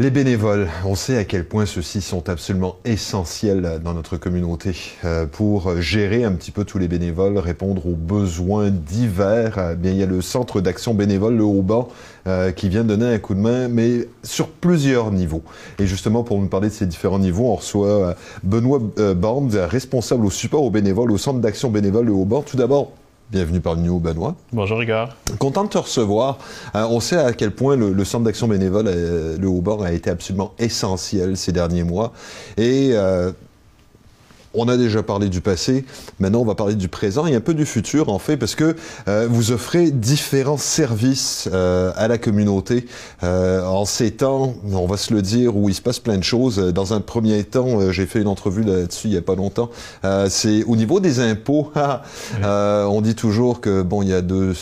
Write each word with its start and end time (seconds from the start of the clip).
Les 0.00 0.10
bénévoles, 0.10 0.66
on 0.84 0.96
sait 0.96 1.16
à 1.16 1.24
quel 1.24 1.44
point 1.44 1.66
ceux-ci 1.66 2.00
sont 2.00 2.28
absolument 2.28 2.78
essentiels 2.84 3.80
dans 3.84 3.94
notre 3.94 4.16
communauté 4.16 4.74
euh, 5.04 5.24
pour 5.24 5.80
gérer 5.80 6.24
un 6.24 6.32
petit 6.32 6.50
peu 6.50 6.64
tous 6.64 6.78
les 6.78 6.88
bénévoles, 6.88 7.38
répondre 7.38 7.86
aux 7.86 7.94
besoins 7.94 8.70
divers. 8.70 9.56
Euh, 9.56 9.76
bien, 9.76 9.92
il 9.92 9.98
y 9.98 10.02
a 10.02 10.06
le 10.06 10.20
centre 10.20 10.60
d'action 10.60 10.94
bénévole, 10.94 11.36
le 11.36 11.44
Haut-Bas, 11.44 11.86
euh, 12.26 12.50
qui 12.50 12.68
vient 12.68 12.82
donner 12.82 13.06
un 13.06 13.20
coup 13.20 13.36
de 13.36 13.40
main, 13.40 13.68
mais 13.68 14.08
sur 14.24 14.48
plusieurs 14.48 15.12
niveaux. 15.12 15.44
Et 15.78 15.86
justement, 15.86 16.24
pour 16.24 16.40
nous 16.40 16.48
parler 16.48 16.70
de 16.70 16.74
ces 16.74 16.86
différents 16.86 17.20
niveaux, 17.20 17.52
on 17.52 17.54
reçoit 17.54 18.16
Benoît 18.42 18.80
Bande, 19.14 19.54
responsable 19.54 20.26
au 20.26 20.30
support 20.30 20.64
aux 20.64 20.70
bénévoles 20.70 21.12
au 21.12 21.18
centre 21.18 21.38
d'action 21.38 21.70
bénévole, 21.70 22.06
le 22.06 22.12
Haut-Bas. 22.12 22.42
Tout 22.44 22.56
d'abord, 22.56 22.90
Bienvenue 23.30 23.60
parmi 23.60 23.84
nous, 23.84 23.98
Benoît. 23.98 24.36
Bonjour, 24.52 24.82
Igor. 24.82 25.08
Content 25.38 25.64
de 25.64 25.70
te 25.70 25.78
recevoir. 25.78 26.38
Euh, 26.74 26.86
on 26.90 27.00
sait 27.00 27.16
à 27.16 27.32
quel 27.32 27.52
point 27.52 27.74
le, 27.74 28.04
Centre 28.04 28.24
d'action 28.24 28.48
bénévole, 28.48 28.84
euh, 28.86 29.38
le 29.38 29.48
Haut-Bord, 29.48 29.82
a 29.82 29.92
été 29.92 30.10
absolument 30.10 30.52
essentiel 30.58 31.36
ces 31.36 31.50
derniers 31.50 31.84
mois. 31.84 32.12
Et 32.58 32.90
euh, 32.92 33.32
on 34.54 34.68
a 34.68 34.76
déjà 34.76 35.02
parlé 35.02 35.28
du 35.28 35.40
passé, 35.40 35.84
maintenant 36.18 36.40
on 36.40 36.44
va 36.44 36.54
parler 36.54 36.74
du 36.74 36.88
présent 36.88 37.26
et 37.26 37.34
un 37.34 37.40
peu 37.40 37.54
du 37.54 37.66
futur 37.66 38.08
en 38.08 38.18
fait, 38.18 38.36
parce 38.36 38.54
que 38.54 38.76
euh, 39.08 39.26
vous 39.30 39.52
offrez 39.52 39.90
différents 39.90 40.56
services 40.56 41.48
euh, 41.52 41.92
à 41.96 42.08
la 42.08 42.18
communauté 42.18 42.86
euh, 43.22 43.64
en 43.64 43.84
ces 43.84 44.12
temps, 44.12 44.54
on 44.72 44.86
va 44.86 44.96
se 44.96 45.12
le 45.12 45.22
dire, 45.22 45.56
où 45.56 45.68
il 45.68 45.74
se 45.74 45.82
passe 45.82 45.98
plein 45.98 46.18
de 46.18 46.24
choses. 46.24 46.58
Dans 46.58 46.94
un 46.94 47.00
premier 47.00 47.44
temps, 47.44 47.90
j'ai 47.90 48.06
fait 48.06 48.20
une 48.20 48.28
entrevue 48.28 48.62
là-dessus 48.62 49.08
il 49.08 49.10
n'y 49.10 49.16
a 49.16 49.22
pas 49.22 49.34
longtemps. 49.34 49.70
c'est 50.28 50.64
au 50.64 50.76
niveau 50.76 51.00
des 51.00 51.20
impôts. 51.20 51.72
on 52.42 53.00
dit 53.00 53.14
toujours 53.14 53.60
que 53.60 53.82
bon, 53.82 54.02
il 54.02 54.08
y 54.08 54.14
a 54.14 54.22
deux 54.22 54.54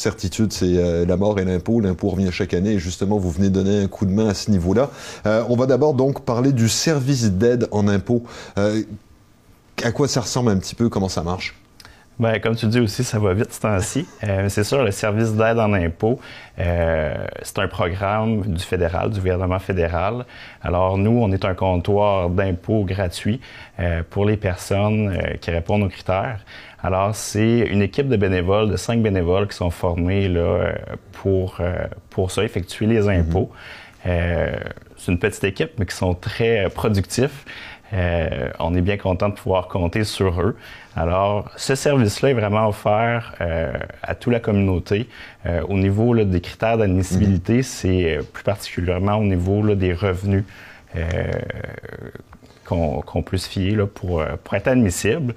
certitude, 0.00 0.52
c'est 0.52 0.76
euh, 0.76 1.06
la 1.06 1.16
mort 1.16 1.38
et 1.38 1.44
l'impôt. 1.44 1.80
L'impôt 1.80 2.08
revient 2.10 2.30
chaque 2.32 2.54
année 2.54 2.72
et 2.72 2.78
justement, 2.78 3.18
vous 3.18 3.30
venez 3.30 3.50
donner 3.50 3.82
un 3.82 3.86
coup 3.86 4.06
de 4.06 4.10
main 4.10 4.28
à 4.28 4.34
ce 4.34 4.50
niveau-là. 4.50 4.90
Euh, 5.26 5.44
on 5.48 5.56
va 5.56 5.66
d'abord 5.66 5.94
donc 5.94 6.24
parler 6.24 6.52
du 6.52 6.68
service 6.68 7.30
d'aide 7.30 7.68
en 7.70 7.86
impôt. 7.86 8.22
Euh, 8.58 8.82
à 9.82 9.92
quoi 9.92 10.08
ça 10.08 10.20
ressemble 10.20 10.50
un 10.50 10.58
petit 10.58 10.74
peu? 10.74 10.88
Comment 10.88 11.08
ça 11.08 11.22
marche? 11.22 11.54
Bien, 12.20 12.38
comme 12.38 12.54
tu 12.54 12.66
dis 12.66 12.80
aussi, 12.80 13.02
ça 13.02 13.18
va 13.18 13.32
vite 13.34 13.52
ce 13.52 13.60
temps-ci. 13.60 14.06
c'est 14.48 14.62
sûr, 14.62 14.84
le 14.84 14.90
service 14.90 15.32
d'aide 15.32 15.58
en 15.58 15.72
impôt, 15.72 16.20
c'est 16.56 17.58
un 17.58 17.66
programme 17.66 18.42
du 18.42 18.62
fédéral, 18.62 19.10
du 19.10 19.18
gouvernement 19.20 19.58
fédéral. 19.58 20.26
Alors, 20.62 20.98
nous, 20.98 21.18
on 21.18 21.32
est 21.32 21.44
un 21.46 21.54
comptoir 21.54 22.28
d'impôt 22.28 22.84
gratuit 22.84 23.40
pour 24.10 24.26
les 24.26 24.36
personnes 24.36 25.18
qui 25.40 25.50
répondent 25.50 25.84
aux 25.84 25.88
critères. 25.88 26.44
Alors, 26.82 27.14
c'est 27.14 27.58
une 27.58 27.82
équipe 27.82 28.08
de 28.08 28.16
bénévoles, 28.16 28.70
de 28.70 28.76
cinq 28.76 29.02
bénévoles 29.02 29.48
qui 29.48 29.56
sont 29.56 29.70
formés 29.70 30.28
là, 30.28 30.40
euh, 30.40 30.72
pour, 31.12 31.58
euh, 31.60 31.86
pour 32.08 32.30
ça, 32.30 32.42
effectuer 32.42 32.86
les 32.86 33.02
mhm. 33.02 33.20
impôts. 33.20 33.50
Euh, 34.06 34.56
c'est 34.96 35.12
une 35.12 35.18
petite 35.18 35.44
équipe, 35.44 35.72
mais 35.78 35.84
qui 35.84 35.94
sont 35.94 36.14
très 36.14 36.68
productifs. 36.70 37.44
on 38.58 38.74
est 38.74 38.80
bien 38.80 38.96
content 38.96 39.28
de 39.28 39.34
pouvoir 39.34 39.68
compter 39.68 40.04
sur 40.04 40.40
eux. 40.40 40.56
Alors, 40.96 41.50
ce 41.56 41.74
service-là 41.74 42.30
est 42.30 42.34
vraiment 42.34 42.68
offert 42.68 43.34
à 44.02 44.14
toute 44.14 44.32
la 44.32 44.40
communauté. 44.40 45.08
au 45.68 45.78
niveau 45.78 46.16
des 46.16 46.40
critères 46.40 46.78
d'admissibilité, 46.78 47.58
mhm. 47.58 47.62
c'est 47.62 48.18
plus 48.32 48.42
particulièrement 48.42 49.14
au 49.14 49.24
niveau 49.24 49.74
des 49.74 49.92
revenus 49.92 50.44
qu'on 52.64 53.22
puisse 53.24 53.46
fier 53.46 53.76
là, 53.76 53.86
pour, 53.86 54.24
pour, 54.42 54.54
être 54.54 54.66
admissible. 54.66 55.34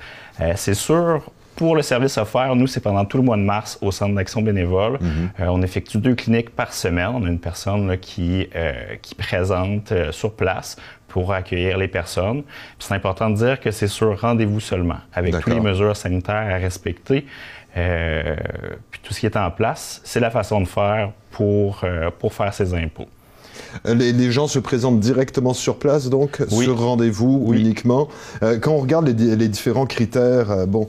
c'est 0.56 0.74
sûr, 0.74 1.30
pour 1.56 1.76
le 1.76 1.82
service 1.82 2.18
offert, 2.18 2.56
nous, 2.56 2.68
c'est 2.68 2.80
pendant 2.80 3.06
tout 3.06 3.18
le 3.18 3.24
mois 3.24 3.38
de 3.38 3.42
mars 3.42 3.78
au 3.82 3.92
Centre 3.92 4.16
d'action 4.16 4.42
bénévole. 4.42 4.94
Mhm. 5.00 5.30
Euh, 5.40 5.46
on 5.48 5.62
effectue 5.62 5.98
deux 5.98 6.16
cliniques 6.16 6.50
par 6.50 6.74
semaine. 6.74 7.12
On 7.14 7.24
a 7.26 7.28
une 7.28 7.40
personne 7.40 7.98
qui, 7.98 8.48
euh, 8.56 8.96
qui 9.02 9.16
présente 9.16 9.92
euh, 9.92 10.12
sur 10.12 10.34
place 10.34 10.78
pour 11.08 11.32
accueillir 11.34 11.78
les 11.78 11.88
personnes. 11.88 12.44
C'est 12.80 12.94
important 12.94 13.30
de 13.30 13.36
dire 13.36 13.60
que 13.60 13.72
c'est 13.72 13.88
sur 13.88 14.20
rendez-vous 14.20 14.60
seulement, 14.60 14.98
avec 15.14 15.36
toutes 15.36 15.54
les 15.54 15.60
mesures 15.60 15.96
sanitaires 15.96 16.48
à 16.52 16.58
respecter. 16.58 17.26
puis 17.74 19.00
tout 19.04 19.14
ce 19.14 19.20
qui 19.20 19.26
est 19.28 19.38
en 19.38 19.52
place, 19.52 20.02
c'est 20.04 20.20
la 20.20 20.32
façon 20.32 20.60
de 20.62 20.68
faire 20.68 21.12
pour, 21.30 21.84
pour 22.18 22.34
faire 22.34 22.52
ses 22.52 22.74
impôts. 22.74 23.08
Euh, 23.88 23.94
les, 23.94 24.32
gens 24.32 24.48
se 24.48 24.60
présentent 24.60 25.00
directement 25.00 25.54
sur 25.54 25.78
place, 25.78 26.10
donc, 26.10 26.42
sur 26.50 26.80
rendez-vous 26.80 27.52
uniquement. 27.54 28.08
Euh, 28.42 28.58
quand 28.60 28.72
on 28.72 28.80
regarde 28.80 29.08
les, 29.08 29.48
différents 29.48 29.86
critères, 29.86 30.52
euh, 30.52 30.66
bon, 30.66 30.88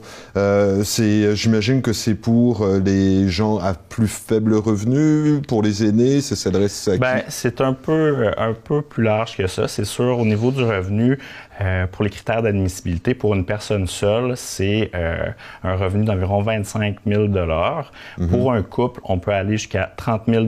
c'est, 0.83 1.35
j'imagine 1.35 1.81
que 1.81 1.93
c'est 1.93 2.15
pour 2.15 2.65
les 2.83 3.29
gens 3.29 3.57
à 3.57 3.73
plus 3.73 4.07
faible 4.07 4.55
revenu, 4.55 5.41
pour 5.47 5.61
les 5.61 5.85
aînés, 5.85 6.21
ça 6.21 6.35
s'adresse 6.35 6.87
à 6.87 6.97
ben, 6.97 7.21
C'est 7.29 7.61
un 7.61 7.73
peu, 7.73 8.31
un 8.37 8.53
peu 8.53 8.81
plus 8.81 9.03
large 9.03 9.37
que 9.37 9.47
ça. 9.47 9.67
C'est 9.67 9.85
sûr, 9.85 10.19
au 10.19 10.25
niveau 10.25 10.51
du 10.51 10.63
revenu, 10.63 11.19
euh, 11.61 11.87
pour 11.87 12.03
les 12.03 12.09
critères 12.09 12.41
d'admissibilité, 12.41 13.13
pour 13.13 13.33
une 13.33 13.45
personne 13.45 13.87
seule, 13.87 14.35
c'est 14.35 14.91
euh, 14.93 15.29
un 15.63 15.75
revenu 15.75 16.03
d'environ 16.03 16.41
25 16.41 16.97
000 17.05 17.27
mhm. 17.27 18.29
Pour 18.29 18.51
un 18.51 18.61
couple, 18.61 18.99
on 19.03 19.19
peut 19.19 19.31
aller 19.31 19.57
jusqu'à 19.57 19.91
30 19.95 20.23
000 20.27 20.45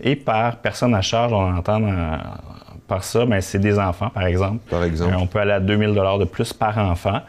Et 0.00 0.16
par 0.16 0.56
personne 0.56 0.94
à 0.94 1.00
charge, 1.00 1.32
on 1.32 1.56
entend 1.56 1.80
par 2.90 3.04
ça, 3.04 3.24
mais 3.24 3.40
c'est 3.40 3.60
des 3.60 3.78
enfants, 3.78 4.10
par 4.10 4.26
exemple. 4.26 4.58
Par 4.68 4.82
exemple. 4.82 5.14
Euh, 5.14 5.18
on 5.18 5.26
peut 5.26 5.38
aller 5.38 5.52
à 5.52 5.60
2 5.60 5.78
000 5.78 6.18
de 6.18 6.24
plus 6.24 6.52
par 6.52 6.76
enfant. 6.76 7.20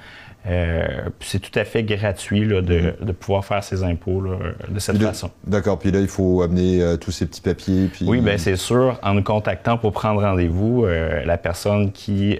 Euh, 0.47 1.09
c'est 1.19 1.39
tout 1.39 1.57
à 1.59 1.63
fait 1.65 1.83
gratuit 1.83 2.45
là, 2.45 2.61
de, 2.61 2.79
mm-hmm. 2.79 3.05
de, 3.05 3.11
pouvoir 3.11 3.45
faire 3.45 3.63
ses 3.63 3.83
impôts 3.83 4.21
là, 4.21 4.37
de 4.67 4.79
cette 4.79 5.01
façon. 5.01 5.29
D'accord. 5.45 5.77
Puis 5.77 5.91
là, 5.91 5.99
il 5.99 6.07
faut 6.07 6.41
amener 6.41 6.81
euh, 6.81 6.97
tous 6.97 7.11
ces 7.11 7.27
petits 7.27 7.41
papiers. 7.41 7.89
Puis... 7.93 8.05
Oui, 8.07 8.21
bien 8.21 8.39
c'est 8.39 8.55
sûr. 8.55 8.99
En 9.03 9.13
nous 9.13 9.23
contactant 9.23 9.77
pour 9.77 9.91
prendre 9.91 10.21
rendez-vous, 10.21 10.85
euh, 10.85 11.23
la 11.25 11.37
personne 11.37 11.91
qui, 11.91 12.39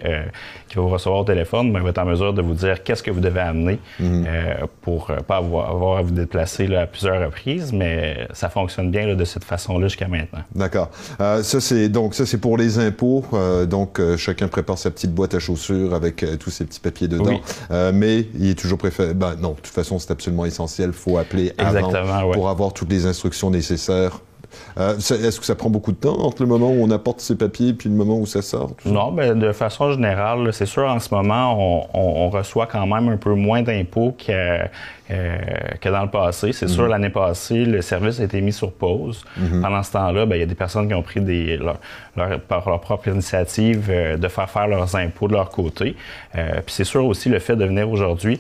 qui 0.72 0.78
va 0.78 0.84
vous 0.84 0.90
recevoir 0.90 1.22
au 1.22 1.24
téléphone 1.26 1.74
ben, 1.74 1.82
va 1.82 1.90
être 1.90 1.98
en 1.98 2.06
mesure 2.06 2.34
de 2.34 2.42
vous 2.42 2.54
dire 2.54 2.84
qu'est-ce 2.84 3.04
que 3.04 3.12
vous 3.12 3.20
devez 3.20 3.42
amener 3.42 3.80
mm-hmm. 4.02 4.68
pour 4.82 5.08
pas 5.28 5.38
avoir, 5.38 5.70
avoir, 5.70 5.98
à 5.98 6.02
vous 6.02 6.12
déplacer 6.12 6.68
là, 6.68 6.82
à 6.82 6.88
plusieurs 6.88 7.24
reprises, 7.24 7.74
mais 7.74 8.28
ça 8.34 8.50
fonctionne 8.50 8.90
bien 8.90 9.06
là, 9.06 9.16
de 9.16 9.26
cette 9.26 9.44
façon-là 9.44 9.88
jusqu'à 9.88 10.08
maintenant. 10.08 10.40
D'accord. 10.56 10.90
ça 11.20 11.44
c'est 11.44 11.90
donc 11.90 12.16
ça 12.16 12.26
c'est 12.26 12.38
pour 12.38 12.58
les 12.58 12.80
impôts. 12.80 13.26
donc 13.68 14.00
chacun 14.18 14.48
prépare 14.48 14.78
sa 14.78 14.92
petite 14.92 15.14
boîte 15.14 15.36
à 15.36 15.40
chaussures 15.40 15.94
avec 15.94 16.26
tous 16.40 16.50
ces 16.50 16.66
petits 16.66 16.80
papiers 16.80 17.08
dedans. 17.08 17.26
Oui. 17.28 17.42
Euh, 17.72 17.92
mais 17.94 18.28
il 18.36 18.50
est 18.50 18.60
toujours 18.60 18.78
préféré. 18.78 19.14
Ben, 19.14 19.36
non, 19.36 19.52
de 19.52 19.56
toute 19.56 19.68
façon, 19.68 20.00
c'est 20.00 20.12
absolument 20.12 20.46
essentiel. 20.46 20.90
Il 20.90 20.94
faut 20.94 21.18
appeler 21.18 21.54
avant 21.58 22.32
pour 22.32 22.50
avoir 22.50 22.74
toutes 22.74 22.90
les 22.90 23.06
instructions 23.06 23.50
nécessaires 23.50 24.20
euh, 24.78 24.98
est-ce 24.98 25.40
que 25.40 25.46
ça 25.46 25.56
prend 25.56 25.70
beaucoup 25.70 25.92
de 25.92 25.98
temps 25.98 26.20
entre 26.20 26.42
le 26.42 26.48
moment 26.48 26.70
où 26.70 26.84
on 26.84 26.92
apporte 26.92 27.20
ses 27.20 27.36
papiers 27.36 27.70
et 27.70 27.76
le 27.86 27.92
moment 27.92 28.18
où 28.18 28.26
ça 28.26 28.42
sort? 28.42 28.72
non, 28.86 29.12
mais 29.12 29.34
de 29.34 29.52
façon 29.52 29.92
générale, 29.92 30.52
c'est 30.54 30.66
sûr, 30.66 30.84
en 30.84 31.00
ce 31.00 31.14
moment, 31.14 31.88
on, 31.94 32.30
reçoit 32.30 32.66
quand 32.66 32.88
même 32.88 33.10
un 33.10 33.18
peu 33.18 33.34
moins 33.34 33.62
d'impôts 33.62 34.16
que, 34.18 34.32
euh, 34.32 35.38
que 35.82 35.90
dans 35.90 36.04
le 36.04 36.10
passé. 36.10 36.54
C'est 36.54 36.70
sûr, 36.70 36.84
mhm. 36.84 36.90
l'année 36.90 37.10
passée, 37.10 37.66
le 37.66 37.82
service 37.82 38.22
a 38.22 38.24
été 38.24 38.40
mis 38.40 38.54
sur 38.54 38.72
pause. 38.72 39.26
Mhm. 39.36 39.62
Pendant 39.62 39.84
ce 39.84 39.92
temps-là, 39.92 40.26
ben, 40.26 40.36
il 40.36 40.40
y 40.40 40.44
a 40.44 40.46
des 40.46 40.56
personnes 40.56 40.88
qui 40.88 40.94
ont 40.94 41.02
pris 41.02 41.20
des, 41.20 41.58
leur, 41.58 41.78
par 42.48 42.70
leur 42.70 42.80
propre 42.80 43.10
initiative 43.10 43.88
euh, 43.90 44.16
de 44.16 44.28
faire 44.30 44.50
faire 44.50 44.68
leurs 44.68 44.96
impôts 44.96 45.28
de 45.28 45.34
leur 45.34 45.50
côté. 45.50 45.96
puis 46.34 46.64
c'est 46.68 46.86
sûr 46.86 47.06
aussi, 47.06 47.28
le 47.28 47.40
fait 47.40 47.56
de 47.56 47.66
venir 47.66 47.90
aujourd'hui, 47.90 48.40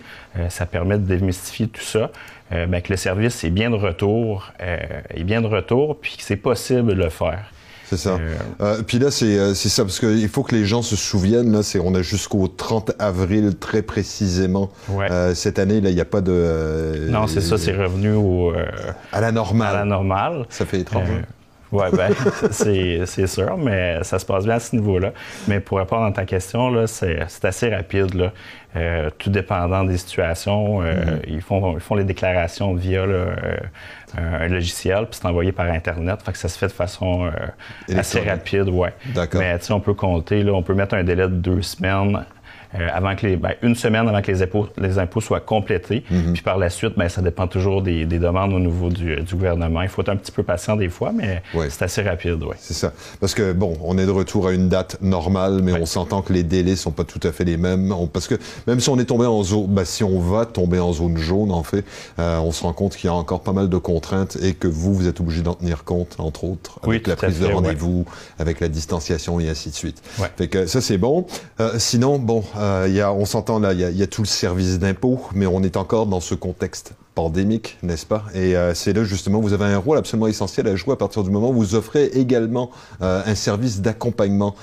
ça 0.49 0.66
permet 0.66 0.97
de 0.97 1.03
démystifier 1.03 1.67
tout 1.67 1.81
ça. 1.81 2.09
Euh, 2.51 2.66
ben, 2.66 2.81
que 2.81 2.91
le 2.91 2.97
service 2.97 3.44
est 3.44 3.50
bien 3.50 3.69
de 3.69 3.75
retour, 3.75 4.51
euh, 4.62 4.78
est 5.09 5.23
bien 5.23 5.41
de 5.41 5.47
retour, 5.47 6.00
puis 6.00 6.17
que 6.17 6.23
c'est 6.23 6.35
possible 6.35 6.88
de 6.95 7.03
le 7.03 7.09
faire. 7.09 7.45
C'est 7.85 7.97
ça. 7.97 8.17
Euh, 8.62 8.81
puis 8.84 9.00
là, 9.00 9.12
c'est 9.12 9.53
ça, 9.53 9.84
parce 9.84 10.00
qu'il 10.00 10.29
faut 10.29 10.44
que 10.44 10.56
les 10.56 10.66
gens 10.66 10.81
se 10.81 10.95
souviennent, 10.95 11.51
là, 11.51 11.61
c'est 11.61 11.78
on 11.79 11.94
a 11.94 12.01
jusqu'au 12.01 12.47
30 12.47 12.94
avril 13.00 13.57
très 13.59 13.81
précisément. 13.81 14.69
cette 15.34 15.59
année, 15.59 15.81
là, 15.81 15.90
il 15.90 15.95
n'y 15.95 16.01
a 16.01 16.06
pas 16.06 16.22
de... 16.22 17.07
non, 17.09 17.28
c'est 17.28 17.41
ça, 17.41 17.57
c'est 17.57 17.75
revenu 17.75 18.13
au... 18.13 18.53
à 19.11 19.19
la 19.19 19.31
normale. 19.31 19.75
À 19.75 19.79
la 19.79 19.85
normale. 19.85 20.45
Ça 20.50 20.66
fait 20.66 20.79
étrange. 20.79 21.07
Oui, 21.72 21.86
ben, 21.94 22.14
c'est 22.52 23.28
sûr, 23.28 23.58
mais 23.58 24.03
ça 24.03 24.20
se 24.20 24.26
passe 24.26 24.46
bien 24.46 24.56
à 24.56 24.59
ce 24.59 24.76
niveau-là. 24.76 25.14
Mais 25.47 25.59
pour 25.59 25.78
répondre 25.78 26.06
à 26.06 26.12
ta 26.12 26.26
question, 26.26 26.85
c'est 26.88 27.22
assez 27.44 27.70
rapide. 27.73 28.14
Là. 28.14 28.32
Euh, 28.76 29.09
tout 29.18 29.29
dépendant 29.29 29.84
des 29.84 29.97
situations, 29.97 30.82
euh, 30.82 30.94
mm-hmm. 30.94 31.20
ils, 31.28 31.41
font, 31.41 31.73
ils 31.73 31.82
font 31.82 31.96
les 31.96 32.06
déclarations 32.06 32.73
via 32.73 33.02
euh, 33.02 33.35
un 34.18 34.47
logiciel, 34.47 35.08
puis 35.08 35.20
c'est 35.22 35.28
envoyé 35.28 35.52
par 35.52 35.66
Internet. 35.66 36.22
Fait 36.23 36.32
que 36.32 36.38
ça 36.38 36.47
se 36.47 36.58
fait 36.58 36.68
de 36.68 36.72
façon 36.72 37.29
assez 37.94 38.22
rapide, 38.22 38.70
ouais. 38.70 38.94
D'accord. 39.14 39.41
Mais 39.41 39.58
on 39.72 39.79
peut 39.82 39.94
compter, 39.94 40.44
là, 40.44 40.53
on 40.53 40.64
peut 40.64 40.74
mettre 40.74 40.96
un 40.96 41.03
délai 41.03 41.24
de 41.24 41.35
deux 41.35 41.62
semaines 41.62 42.26
avant 42.73 43.16
que 43.16 43.28
les, 43.28 43.35
ben, 43.35 43.53
une 43.62 43.76
semaine 43.76 44.08
avant 44.08 44.22
que 44.22 44.32
les 44.32 44.41
impôts, 44.41 44.68
les 44.78 44.97
impôts 44.97 45.22
soient 45.22 45.40
complétés. 45.40 46.03
Mhm. 46.09 46.34
Puis 46.34 46.41
par 46.41 46.58
la 46.58 46.70
suite, 46.70 46.94
ben, 46.97 47.09
ça 47.09 47.22
dépend 47.22 47.47
toujours 47.47 47.82
des, 47.82 48.06
des 48.06 48.20
demandes 48.20 48.53
au 48.53 48.59
niveau 48.59 48.90
du, 48.90 49.16
du, 49.22 49.35
gouvernement. 49.35 49.82
Il 49.82 49.90
faut 49.90 50.02
être 50.02 50.09
un 50.09 50.16
petit 50.16 50.32
peu 50.32 50.44
patient 50.44 50.76
des 50.76 50.90
fois, 50.90 51.12
mais 51.14 51.41
c'est 51.70 51.84
assez 51.84 52.02
rapide, 52.02 52.41
oui. 52.44 52.56
C'est 52.59 52.73
ça. 52.73 52.94
Parce 53.20 53.34
que, 53.34 53.53
bon, 53.53 53.78
on 53.84 53.97
est 53.97 54.06
de 54.06 54.12
retour 54.12 54.47
à 54.47 54.53
une 54.53 54.70
date 54.70 54.97
normale, 55.02 55.62
mais 55.64 55.73
on 55.73 55.85
s'entend 55.85 56.22
que 56.22 56.34
les 56.34 56.44
délais 56.44 56.76
sont 56.76 56.91
pas 56.91 57.03
tout 57.03 57.26
à 57.28 57.32
fait 57.32 57.44
les 57.44 57.58
mêmes. 57.58 57.94
parce 58.14 58.28
que 58.28 58.35
même 58.68 58.79
si 58.79 58.90
on 58.90 59.00
est 59.00 59.06
tombé 59.06 59.26
en 59.26 59.44
zone, 59.44 59.67
ben, 59.67 59.85
si 59.85 60.03
on 60.03 60.20
va 60.20 60.46
tomber 60.46 60.79
en 60.79 60.94
zone 60.94 61.17
jaune, 61.17 61.52
en 61.52 61.64
fait, 61.64 61.85
euh, 62.20 62.40
on 62.40 62.52
se 62.52 62.64
rend 62.64 62.74
compte 62.74 62.96
qu'il 62.96 63.08
y 63.08 63.09
a 63.09 63.14
encore 63.14 63.41
pas 63.41 63.53
mal 63.53 63.70
de 63.70 63.78
contraintes 63.78 64.38
et 64.41 64.53
que 64.53 64.67
vous, 64.67 64.94
vous 64.94 65.08
êtes 65.08 65.20
obligé 65.20 65.41
d'en 65.41 65.53
tenir 65.53 65.84
compte, 65.84 66.16
entre 66.20 66.44
autres, 66.44 66.79
avec 66.84 67.08
la 67.08 67.16
prise 67.16 67.40
de 67.40 67.46
rendez-vous, 67.46 68.06
avec 68.40 68.59
la 68.59 68.67
distanciation 68.67 69.40
et 69.40 69.50
ainsi 69.50 69.70
de 69.70 69.76
suite. 69.76 70.02
Fait 70.38 70.47
que 70.47 70.66
ça, 70.66 70.82
c'est 70.82 70.97
bon. 70.97 71.26
Euh, 71.59 71.74
sinon, 71.78 72.20
bon, 72.20 72.44
euh, 72.61 73.08
on 73.09 73.25
s'entend 73.25 73.59
là, 73.59 73.73
il 73.73 73.79
y, 73.79 73.97
y, 73.97 74.03
a 74.03 74.08
tout 74.08 74.22
le 74.22 74.28
service 74.28 74.78
d'impôt, 74.79 75.19
mais 75.34 75.47
on 75.47 75.63
est 75.63 75.78
encore 75.78 76.05
dans 76.05 76.19
ce 76.19 76.35
contexte 76.35 76.93
pandémique, 77.16 77.78
n'est-ce 77.81 78.05
pas? 78.05 78.23
Et 78.34 78.55
euh, 78.55 78.73
c'est 78.73 78.93
là, 78.93 79.03
justement, 79.03 79.40
vous 79.40 79.53
avez 79.53 79.66
un 79.66 79.78
rôle 79.78 79.97
absolument 79.97 80.28
essentiel 80.28 80.67
à 80.67 80.75
jouer 80.75 80.93
à 80.93 80.96
partir 80.96 81.23
du 81.23 81.31
moment 81.31 81.49
où 81.49 81.53
vous 81.53 81.75
offrez 81.75 82.05
également 82.05 82.69
euh, 83.02 83.22
un 83.25 83.35
service 83.35 83.81
d'accompagnement. 83.81 84.55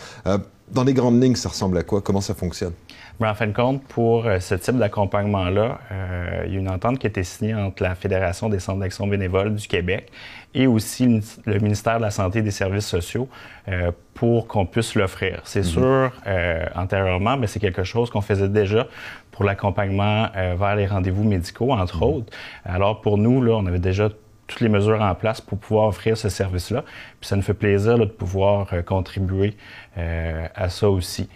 Dans 0.72 0.84
les 0.84 0.94
grandes 0.94 1.22
lignes, 1.22 1.34
ça 1.34 1.48
ressemble 1.48 1.78
à 1.78 1.82
quoi? 1.82 2.02
Comment 2.02 2.20
ça 2.20 2.34
fonctionne? 2.34 2.72
en 3.20 3.34
fin 3.34 3.46
de 3.46 3.52
compte, 3.52 3.82
pour 3.84 4.26
euh, 4.26 4.38
ce 4.38 4.54
type 4.54 4.76
d'accompagnement-là, 4.76 5.80
euh, 5.90 6.44
il 6.46 6.52
y 6.52 6.56
a 6.56 6.60
une 6.60 6.70
entente 6.70 6.98
qui 6.98 7.06
a 7.06 7.10
été 7.10 7.24
signée 7.24 7.54
entre 7.54 7.82
la 7.82 7.94
Fédération 7.94 8.48
des 8.48 8.60
centres 8.60 8.78
d'action 8.78 9.06
bénévole 9.06 9.56
du 9.56 9.66
Québec 9.66 10.12
et 10.54 10.66
aussi 10.66 11.20
le 11.44 11.58
ministère 11.58 11.98
de 11.98 12.02
la 12.02 12.10
Santé 12.10 12.38
et 12.38 12.42
des 12.42 12.52
Services 12.52 12.86
sociaux 12.86 13.28
euh, 13.68 13.90
pour 14.14 14.46
qu'on 14.46 14.66
puisse 14.66 14.94
l'offrir. 14.94 15.40
C'est 15.44 15.62
mm-hmm. 15.62 15.64
sûr, 15.64 16.12
euh, 16.26 16.64
antérieurement, 16.76 17.36
mais 17.36 17.48
c'est 17.48 17.60
quelque 17.60 17.82
chose 17.82 18.08
qu'on 18.10 18.20
faisait 18.20 18.48
déjà 18.48 18.86
pour 19.32 19.44
l'accompagnement 19.44 20.28
vers 20.34 20.74
les 20.74 20.86
rendez-vous 20.86 21.22
médicaux, 21.22 21.72
entre 21.72 21.98
mm-hmm. 21.98 22.14
autres. 22.14 22.32
Alors 22.64 23.00
pour 23.00 23.18
nous, 23.18 23.42
là, 23.42 23.52
on 23.52 23.66
avait 23.66 23.78
déjà 23.78 24.10
toutes 24.48 24.60
les 24.60 24.68
mesures 24.68 25.00
en 25.00 25.14
place 25.14 25.40
pour 25.40 25.58
pouvoir 25.58 25.86
offrir 25.86 26.16
ce 26.16 26.28
service-là. 26.28 26.82
Puis 27.20 27.28
ça 27.28 27.36
nous 27.36 27.42
fait 27.42 27.54
plaisir 27.54 27.96
là, 27.96 28.06
de 28.06 28.10
pouvoir 28.10 28.66
euh, 28.72 28.82
contribuer 28.82 29.56
euh, 29.96 30.48
à 30.56 30.68
ça 30.68 30.90
aussi. 30.90 31.28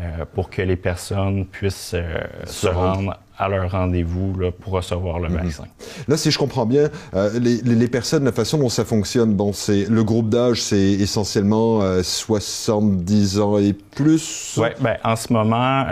Euh, 0.00 0.24
pour 0.34 0.50
que 0.50 0.60
les 0.60 0.74
personnes 0.74 1.46
puissent 1.46 1.94
euh, 1.94 2.18
se 2.46 2.66
rendre 2.66 3.16
à 3.38 3.48
leur 3.48 3.70
rendez-vous 3.70 4.34
pour 4.60 4.74
recevoir 4.74 5.18
le 5.18 5.28
mhm. 5.28 5.36
vaccin. 5.36 5.64
Là, 6.08 6.16
si 6.16 6.30
je 6.30 6.38
comprends 6.38 6.66
bien, 6.66 6.88
euh, 7.14 7.38
les, 7.38 7.60
les, 7.62 7.88
personnes, 7.88 8.24
la 8.24 8.32
façon 8.32 8.58
dont 8.58 8.68
ça 8.68 8.84
fonctionne, 8.84 9.34
bon, 9.34 9.52
c'est 9.52 9.86
le 9.88 10.04
groupe 10.04 10.28
d'âge, 10.28 10.62
c'est 10.62 10.76
essentiellement 10.76 11.80
70 12.02 13.40
ans 13.40 13.58
et 13.58 13.72
plus. 13.72 14.58
Oui, 14.58 14.68
ben, 14.80 14.96
en 15.04 15.16
ce 15.16 15.32
moment, 15.32 15.86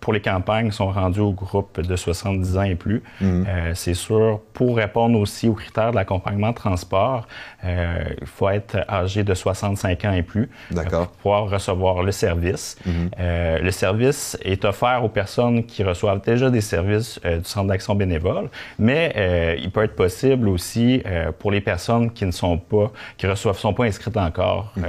pour 0.00 0.12
les 0.12 0.20
campagnes, 0.20 0.66
ils 0.66 0.72
sont 0.72 0.90
rendus 0.90 1.20
au 1.20 1.32
groupe 1.32 1.80
de 1.80 1.96
70 1.96 2.58
ans 2.58 2.62
et 2.62 2.74
plus. 2.74 3.02
Mhm. 3.20 3.46
c'est 3.74 3.94
sûr, 3.94 4.40
pour 4.52 4.76
répondre 4.76 5.18
aussi 5.18 5.48
aux 5.48 5.54
critères 5.54 5.90
de 5.90 5.96
l'accompagnement 5.96 6.50
de 6.50 6.54
transport, 6.54 7.26
il 7.64 8.26
faut 8.26 8.48
être 8.48 8.78
âgé 8.88 9.24
de 9.24 9.34
65 9.34 10.04
ans 10.04 10.12
et 10.12 10.22
plus 10.22 10.48
pour 10.70 11.08
pouvoir 11.08 11.50
recevoir 11.50 12.02
le 12.02 12.12
service. 12.12 12.76
Mhm. 12.84 13.10
Euh, 13.18 13.58
le 13.58 13.70
service 13.70 14.36
est 14.42 14.64
offert 14.64 15.04
aux 15.04 15.08
personnes 15.08 15.64
qui 15.64 15.82
reçoivent 15.82 16.22
déjà 16.24 16.50
des 16.50 16.59
services 16.60 17.20
euh, 17.24 17.38
du 17.38 17.44
Centre 17.44 17.68
d'action 17.68 17.94
bénévole, 17.94 18.48
mais 18.78 19.12
euh, 19.16 19.56
il 19.58 19.70
peut 19.70 19.84
être 19.84 19.96
possible 19.96 20.48
aussi 20.48 21.02
pour 21.38 21.50
les 21.50 21.60
personnes 21.60 22.10
qui 22.12 22.24
ne 22.24 22.30
sont 22.30 22.58
pas, 22.58 22.92
qui 23.16 23.26
reçoivent, 23.26 23.58
sont 23.58 23.74
pas 23.74 23.84
inscrites 23.84 24.16
encore 24.16 24.72
mhm. 24.76 24.84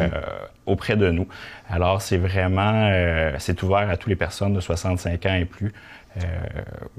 Auprès 0.71 0.95
de 0.95 1.09
nous. 1.11 1.27
Alors, 1.69 2.01
c'est 2.01 2.17
vraiment, 2.17 2.91
c'est 3.37 3.61
ouvert 3.63 3.89
à 3.89 3.97
toutes 3.97 4.09
les 4.09 4.15
personnes 4.15 4.53
de 4.53 4.59
65 4.59 5.25
ans 5.25 5.35
et 5.35 5.45
plus. 5.45 5.73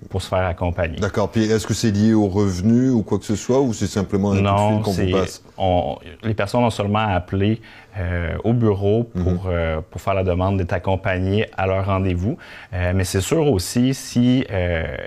pour 0.08 0.22
se 0.22 0.28
faire 0.28 0.46
accompagner. 0.46 0.98
D'accord. 0.98 1.30
Puis 1.30 1.44
est-ce 1.44 1.66
que 1.66 1.74
c'est 1.74 1.90
lié 1.90 2.14
aux 2.14 2.28
revenus 2.28 2.92
ou 2.92 3.02
quoi 3.02 3.18
que 3.18 3.26
ce 3.26 3.36
soit, 3.36 3.60
ou 3.60 3.74
c'est 3.74 3.86
simplement 3.86 4.32
un 4.32 4.40
non, 4.40 4.80
qu'on 4.80 4.90
vous 4.90 5.10
passe? 5.10 5.42
On, 5.58 5.98
les 6.22 6.32
personnes 6.32 6.64
ont 6.64 6.70
seulement 6.70 7.00
à 7.00 7.12
appeler 7.12 7.60
euh, 7.98 8.38
au 8.42 8.54
bureau 8.54 9.04
pour, 9.04 9.22
mhm. 9.22 9.40
euh, 9.48 9.80
pour 9.90 10.00
faire 10.00 10.14
la 10.14 10.24
demande 10.24 10.56
d'être 10.56 10.72
accompagnés 10.72 11.46
à 11.58 11.66
leur 11.66 11.84
rendez-vous. 11.84 12.38
Euh, 12.72 12.92
mais 12.94 13.04
c'est 13.04 13.20
sûr 13.20 13.46
aussi, 13.52 13.92
si 13.92 14.46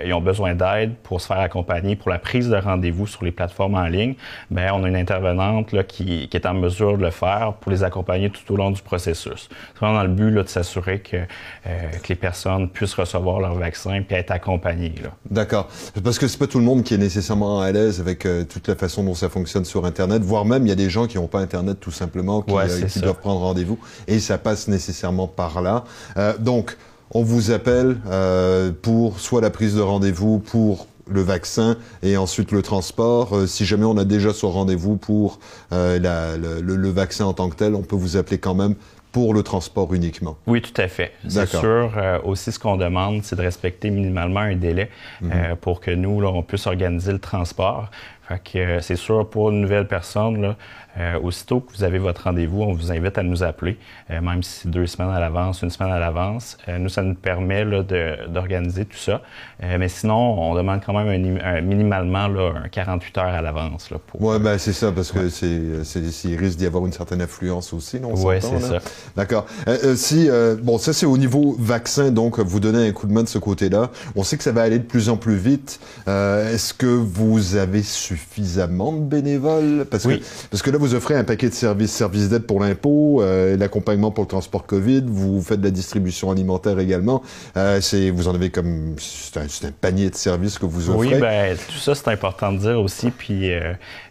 ils 0.04 0.12
ont 0.12 0.20
besoin 0.20 0.54
d'aide 0.54 0.94
pour 1.02 1.20
se 1.20 1.26
faire 1.26 1.40
accompagner 1.40 1.96
pour 1.96 2.10
la 2.10 2.20
prise 2.20 2.48
de 2.48 2.56
rendez-vous 2.56 3.08
sur 3.08 3.24
les 3.24 3.32
plateformes 3.32 3.74
en 3.74 3.86
ligne, 3.86 4.14
bien, 4.52 4.72
on 4.72 4.84
a 4.84 4.88
une 4.88 4.94
intervenante 4.94 5.72
là, 5.72 5.82
qui, 5.82 6.28
qui, 6.28 6.36
est 6.36 6.46
en 6.46 6.54
mesure 6.54 6.96
de 6.96 7.02
le 7.02 7.10
faire 7.10 7.54
pour 7.54 7.72
les 7.72 7.82
accompagner 7.82 8.30
tout 8.30 8.54
au 8.54 8.55
long 8.56 8.70
du 8.70 8.82
processus. 8.82 9.48
C'est 9.50 9.78
vraiment 9.78 9.98
dans 9.98 10.04
le 10.04 10.14
but 10.14 10.30
là, 10.30 10.42
de 10.42 10.48
s'assurer 10.48 11.00
que, 11.00 11.16
que 11.64 12.08
les 12.08 12.14
personnes 12.14 12.68
puissent 12.68 12.94
recevoir 12.94 13.40
leur 13.40 13.54
vaccin 13.54 14.02
puis 14.06 14.16
être 14.16 14.30
accompagnées. 14.30 14.94
D'accord. 15.30 15.68
Parce 16.02 16.18
que 16.18 16.26
c'est 16.26 16.38
pas 16.38 16.46
tout 16.46 16.58
le 16.58 16.64
monde 16.64 16.82
qui 16.82 16.94
est 16.94 16.98
nécessairement 16.98 17.60
à 17.60 17.70
l'aise 17.72 18.00
avec 18.00 18.26
toute 18.48 18.68
la 18.68 18.76
façon 18.76 19.04
dont 19.04 19.14
ça 19.14 19.28
fonctionne 19.28 19.64
sur 19.64 19.84
Internet, 19.84 20.22
voire 20.22 20.44
même 20.44 20.66
il 20.66 20.68
y 20.68 20.72
a 20.72 20.76
des 20.76 20.90
gens 20.90 21.06
qui 21.06 21.16
n'ont 21.16 21.26
pas 21.26 21.40
Internet 21.40 21.78
tout 21.80 21.90
simplement, 21.90 22.42
qui, 22.42 22.54
qui 22.88 23.00
doivent 23.00 23.18
prendre 23.18 23.40
rendez-vous. 23.40 23.78
Et 24.06 24.20
ça 24.20 24.38
passe 24.38 24.68
nécessairement 24.68 25.28
par 25.28 25.62
là. 25.62 25.84
Euh, 26.16 26.36
donc, 26.38 26.76
on 27.10 27.22
vous 27.22 27.50
appelle 27.50 27.98
euh, 28.08 28.72
pour 28.82 29.20
soit 29.20 29.40
la 29.40 29.50
prise 29.50 29.76
de 29.76 29.80
rendez-vous 29.80 30.38
pour 30.38 30.86
le 31.08 31.20
vaccin 31.20 31.76
et 32.02 32.16
ensuite 32.16 32.52
le 32.52 32.62
transport. 32.62 33.36
Euh, 33.36 33.46
si 33.46 33.64
jamais 33.64 33.84
on 33.84 33.96
a 33.96 34.04
déjà 34.04 34.32
son 34.32 34.50
rendez-vous 34.50 34.96
pour 34.96 35.38
euh, 35.72 35.98
la, 35.98 36.36
le, 36.36 36.60
le, 36.60 36.90
vaccin 36.90 37.24
en 37.24 37.32
tant 37.32 37.48
que 37.48 37.56
tel, 37.56 37.74
on 37.74 37.82
peut 37.82 37.96
vous 37.96 38.16
appeler 38.16 38.38
quand 38.38 38.54
même 38.54 38.74
pour 39.16 39.32
le 39.32 39.42
transport 39.42 39.94
uniquement. 39.94 40.36
Oui, 40.46 40.60
tout 40.60 40.78
à 40.78 40.88
fait. 40.88 41.12
C'est 41.26 41.46
sûr. 41.46 41.94
Euh, 41.96 42.18
aussi, 42.22 42.52
ce 42.52 42.58
qu'on 42.58 42.76
demande, 42.76 43.22
c'est 43.22 43.34
de 43.34 43.40
respecter 43.40 43.88
minimalement 43.88 44.40
un 44.40 44.56
délai 44.56 44.90
mhm. 45.22 45.30
euh, 45.32 45.56
pour 45.56 45.80
que 45.80 45.90
nous, 45.90 46.20
là, 46.20 46.28
on 46.28 46.42
puisse 46.42 46.66
organiser 46.66 47.12
le 47.12 47.18
transport. 47.18 47.90
Fait 48.28 48.42
que 48.44 48.58
euh, 48.58 48.80
c'est 48.82 48.96
sûr, 48.96 49.26
pour 49.30 49.48
une 49.48 49.62
nouvelle 49.62 49.88
personne, 49.88 50.42
là, 50.42 50.56
euh, 50.98 51.18
aussitôt 51.22 51.60
que 51.60 51.76
vous 51.76 51.84
avez 51.84 51.98
votre 51.98 52.24
rendez-vous, 52.24 52.62
on 52.62 52.72
vous 52.72 52.90
invite 52.90 53.18
à 53.18 53.22
nous 53.22 53.42
appeler, 53.42 53.76
euh, 54.10 54.20
même 54.20 54.42
si 54.42 54.60
c'est 54.62 54.70
deux 54.70 54.86
semaines 54.86 55.10
à 55.10 55.20
l'avance, 55.20 55.60
une 55.62 55.70
semaine 55.70 55.92
à 55.92 55.98
l'avance. 55.98 56.56
Euh, 56.68 56.78
nous, 56.78 56.88
ça 56.88 57.02
nous 57.02 57.14
permet 57.14 57.64
d'organiser 58.28 58.86
tout 58.86 58.96
ça. 58.96 59.20
mais 59.60 59.88
sinon, 59.88 60.14
on 60.16 60.54
demande 60.54 60.80
quand 60.84 60.94
même 60.94 61.38
un, 61.42 61.60
minimalement 61.60 62.28
là, 62.28 62.52
un 62.64 62.68
48 62.68 63.18
heures 63.18 63.24
à 63.26 63.42
l'avance. 63.42 63.90
Oui, 64.18 64.38
ben, 64.38 64.58
c'est 64.58 64.72
ça, 64.72 64.92
parce 64.92 65.12
que 65.12 65.28
c'est, 65.28 65.46
il 66.24 66.36
risque 66.36 66.58
d'y 66.58 66.66
avoir 66.66 66.86
une 66.86 66.92
certaine 66.92 67.20
affluence 67.20 67.72
aussi, 67.72 68.00
non? 68.00 68.12
Oui, 68.14 68.36
c'est 68.40 68.60
ça. 68.60 68.78
D'accord. 69.16 69.46
si, 69.96 70.28
bon, 70.62 70.78
ça, 70.78 70.92
c'est 70.92 71.06
au 71.06 71.18
niveau 71.18 71.56
vaccin, 71.58 72.10
donc, 72.10 72.38
vous 72.38 72.60
donnez 72.60 72.88
un 72.88 72.92
coup 72.92 73.06
de 73.06 73.12
main 73.12 73.22
de 73.22 73.28
ce 73.28 73.38
côté-là. 73.38 73.90
On 74.14 74.24
sait 74.24 74.36
que 74.36 74.44
ça 74.44 74.52
va 74.52 74.62
aller 74.62 74.78
de 74.78 74.84
plus 74.84 75.08
en 75.08 75.16
plus 75.16 75.36
vite. 75.36 75.78
Est-ce 76.06 76.72
que 76.72 76.86
vous 76.86 77.56
avez 77.56 77.82
suffisamment 77.82 78.92
de 78.92 79.00
bénévoles? 79.00 79.86
Parce 79.90 80.04
que, 80.04 80.20
parce 80.50 80.62
que 80.62 80.70
là, 80.70 80.78
vous 80.78 80.85
offrez 80.94 81.14
un 81.14 81.24
paquet 81.24 81.48
de 81.48 81.54
services, 81.54 81.92
services 81.92 82.28
d'aide 82.28 82.46
pour 82.46 82.60
l'impôt, 82.60 83.22
euh, 83.22 83.56
l'accompagnement 83.56 84.10
pour 84.10 84.24
le 84.24 84.28
transport 84.28 84.66
COVID, 84.66 85.04
vous 85.06 85.42
faites 85.42 85.60
de 85.60 85.64
la 85.64 85.70
distribution 85.70 86.30
alimentaire 86.30 86.78
également. 86.78 87.22
Euh, 87.56 87.80
c'est, 87.80 88.10
vous 88.10 88.28
en 88.28 88.34
avez 88.34 88.50
comme, 88.50 88.96
c'est 88.98 89.38
un, 89.38 89.70
panier 89.80 90.10
de 90.10 90.14
services 90.14 90.58
que 90.58 90.66
vous 90.66 90.90
offrez. 90.90 91.14
Oui, 91.14 91.20
ben 91.20 91.56
tout 91.56 91.78
ça 91.78 91.94
c'est 91.94 92.08
important 92.08 92.52
de 92.52 92.58
dire 92.58 92.80
aussi, 92.80 93.10
puis 93.10 93.50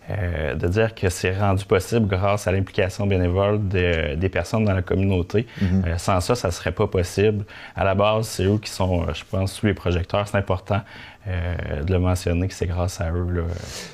euh, 0.10 0.14
euh, 0.36 0.56
de 0.56 0.68
dire 0.68 0.94
que 0.96 1.10
c'est 1.10 1.38
rendu 1.38 1.66
possible 1.66 2.08
grâce 2.08 2.48
à 2.48 2.52
l'implication 2.52 3.06
bénévole 3.08 3.68
de, 3.68 4.16
des 4.16 4.30
personnes 4.30 4.66
dans 4.66 4.74
la 4.74 4.82
communauté. 4.82 5.48
Mm-hmm. 5.62 5.98
sans 5.98 6.20
ça, 6.22 6.36
ça 6.36 6.52
serait 6.52 6.72
pas 6.72 6.88
possible. 6.88 7.46
À 7.76 7.84
la 7.84 7.96
base, 7.96 8.28
c'est 8.28 8.46
eux 8.46 8.58
qui 8.58 8.70
sont, 8.70 9.06
je 9.14 9.24
pense, 9.30 9.54
sous 9.54 9.66
les 9.66 9.74
projecteurs. 9.74 10.28
C'est 10.28 10.38
important. 10.38 10.82
Euh, 11.28 11.82
de 11.82 11.92
le 11.92 11.98
mentionner 11.98 12.48
que 12.48 12.54
c'est 12.54 12.68
grâce 12.68 13.02
à 13.02 13.12
eux. 13.12 13.28
Là. 13.32 13.42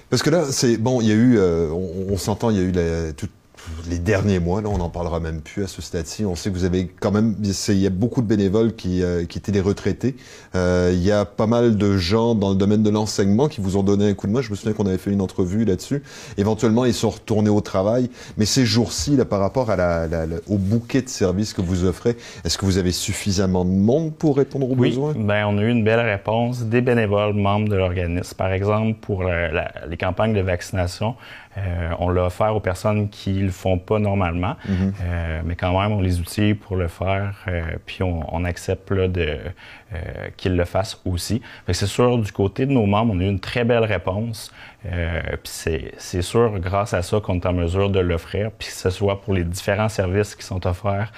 Parce 0.09 0.21
que 0.21 0.29
là, 0.29 0.43
c'est 0.51 0.75
bon, 0.75 0.99
il 0.99 1.07
y 1.07 1.11
a 1.11 1.15
eu, 1.15 1.37
euh, 1.37 1.69
on, 1.71 2.17
s'entend, 2.17 2.49
il 2.49 2.57
y 2.57 2.59
a 2.59 2.63
eu 2.63 2.71
la, 2.73 3.13
toute 3.13 3.31
les 3.89 3.99
derniers 3.99 4.39
mois, 4.39 4.61
là, 4.61 4.69
on 4.69 4.77
n'en 4.77 4.89
parlera 4.89 5.19
même 5.19 5.41
plus 5.41 5.63
à 5.63 5.67
ce 5.67 5.81
stade-ci. 5.81 6.25
On 6.25 6.35
sait 6.35 6.49
que 6.49 6.55
vous 6.55 6.65
avez 6.65 6.91
quand 6.99 7.11
même, 7.11 7.35
il 7.41 7.77
y 7.77 7.87
a 7.87 7.89
beaucoup 7.89 8.21
de 8.21 8.27
bénévoles 8.27 8.75
qui, 8.75 9.03
euh, 9.03 9.25
qui 9.25 9.37
étaient 9.37 9.51
des 9.51 9.61
retraités. 9.61 10.15
Euh, 10.55 10.91
il 10.93 11.01
y 11.01 11.11
a 11.11 11.25
pas 11.25 11.47
mal 11.47 11.77
de 11.77 11.97
gens 11.97 12.35
dans 12.35 12.49
le 12.49 12.55
domaine 12.55 12.83
de 12.83 12.89
l'enseignement 12.89 13.47
qui 13.47 13.61
vous 13.61 13.77
ont 13.77 13.83
donné 13.83 14.09
un 14.09 14.13
coup 14.13 14.27
de 14.27 14.31
main. 14.31 14.41
Je 14.41 14.49
me 14.49 14.55
souviens 14.55 14.73
qu'on 14.73 14.85
avait 14.85 14.97
fait 14.97 15.11
une 15.11 15.21
entrevue 15.21 15.65
là-dessus. 15.65 16.03
Éventuellement, 16.37 16.85
ils 16.85 16.93
sont 16.93 17.09
retournés 17.09 17.49
au 17.49 17.61
travail. 17.61 18.09
Mais 18.37 18.45
ces 18.45 18.65
jours-ci, 18.65 19.15
là, 19.15 19.25
par 19.25 19.39
rapport 19.39 19.69
à 19.69 19.75
la, 19.75 20.07
au 20.47 20.57
bouquet 20.57 21.01
de 21.01 21.09
services 21.09 21.53
que 21.53 21.61
vous 21.61 21.85
offrez, 21.85 22.17
est-ce 22.45 22.57
que 22.57 22.65
vous 22.65 22.77
avez 22.77 22.91
suffisamment 22.91 23.65
de 23.65 23.71
monde 23.71 24.13
pour 24.13 24.37
répondre 24.37 24.69
aux 24.69 24.75
oui, 24.75 24.89
besoins? 24.89 25.13
Ben, 25.17 25.45
on 25.47 25.57
a 25.57 25.61
eu 25.61 25.69
une 25.69 25.83
belle 25.83 25.99
réponse 25.99 26.63
des 26.63 26.81
bénévoles 26.81 27.33
membres 27.33 27.69
de 27.69 27.75
l'organisme. 27.75 28.35
Par 28.35 28.51
exemple, 28.51 28.97
pour 29.01 29.23
les 29.23 29.97
campagnes 29.97 30.33
de 30.33 30.41
vaccination, 30.41 31.15
on 31.99 32.09
l'a 32.09 32.25
offert 32.25 32.55
aux 32.55 32.59
personnes 32.59 33.09
qui 33.09 33.50
le 33.51 33.53
font 33.53 33.77
pas 33.77 33.99
normalement, 33.99 34.55
Mhm. 34.67 34.93
mais 35.45 35.55
quand 35.55 35.79
même, 35.79 35.91
on 35.91 36.01
les 36.01 36.19
outille 36.19 36.53
pour 36.53 36.75
le 36.75 36.87
faire, 36.87 37.45
puis 37.85 38.03
on, 38.03 38.43
accepte 38.45 38.89
là, 38.91 39.07
de, 39.07 39.37
qu'ils 40.37 40.55
le 40.55 40.65
fassent 40.65 40.99
aussi. 41.05 41.41
c'est 41.71 41.85
sûr, 41.85 42.17
du 42.17 42.31
côté 42.31 42.65
de 42.65 42.71
nos 42.71 42.85
membres, 42.85 43.13
on 43.15 43.19
a 43.19 43.23
eu 43.23 43.29
une 43.29 43.39
très 43.39 43.63
belle 43.63 43.83
réponse. 43.83 44.51
puis 44.83 45.91
c'est 45.97 46.21
sûr, 46.21 46.57
grâce 46.59 46.93
à 46.93 47.01
ça, 47.01 47.19
qu'on 47.19 47.35
est 47.35 47.45
en 47.45 47.53
mesure 47.53 47.89
de 47.89 47.99
l'offrir, 47.99 48.51
puis 48.57 48.67
que 48.69 48.73
ce 48.73 48.89
soit 48.89 49.21
pour 49.21 49.33
les 49.33 49.43
différents 49.43 49.89
services 49.89 50.35
qui 50.35 50.45
sont 50.45 50.65
offerts 50.65 51.11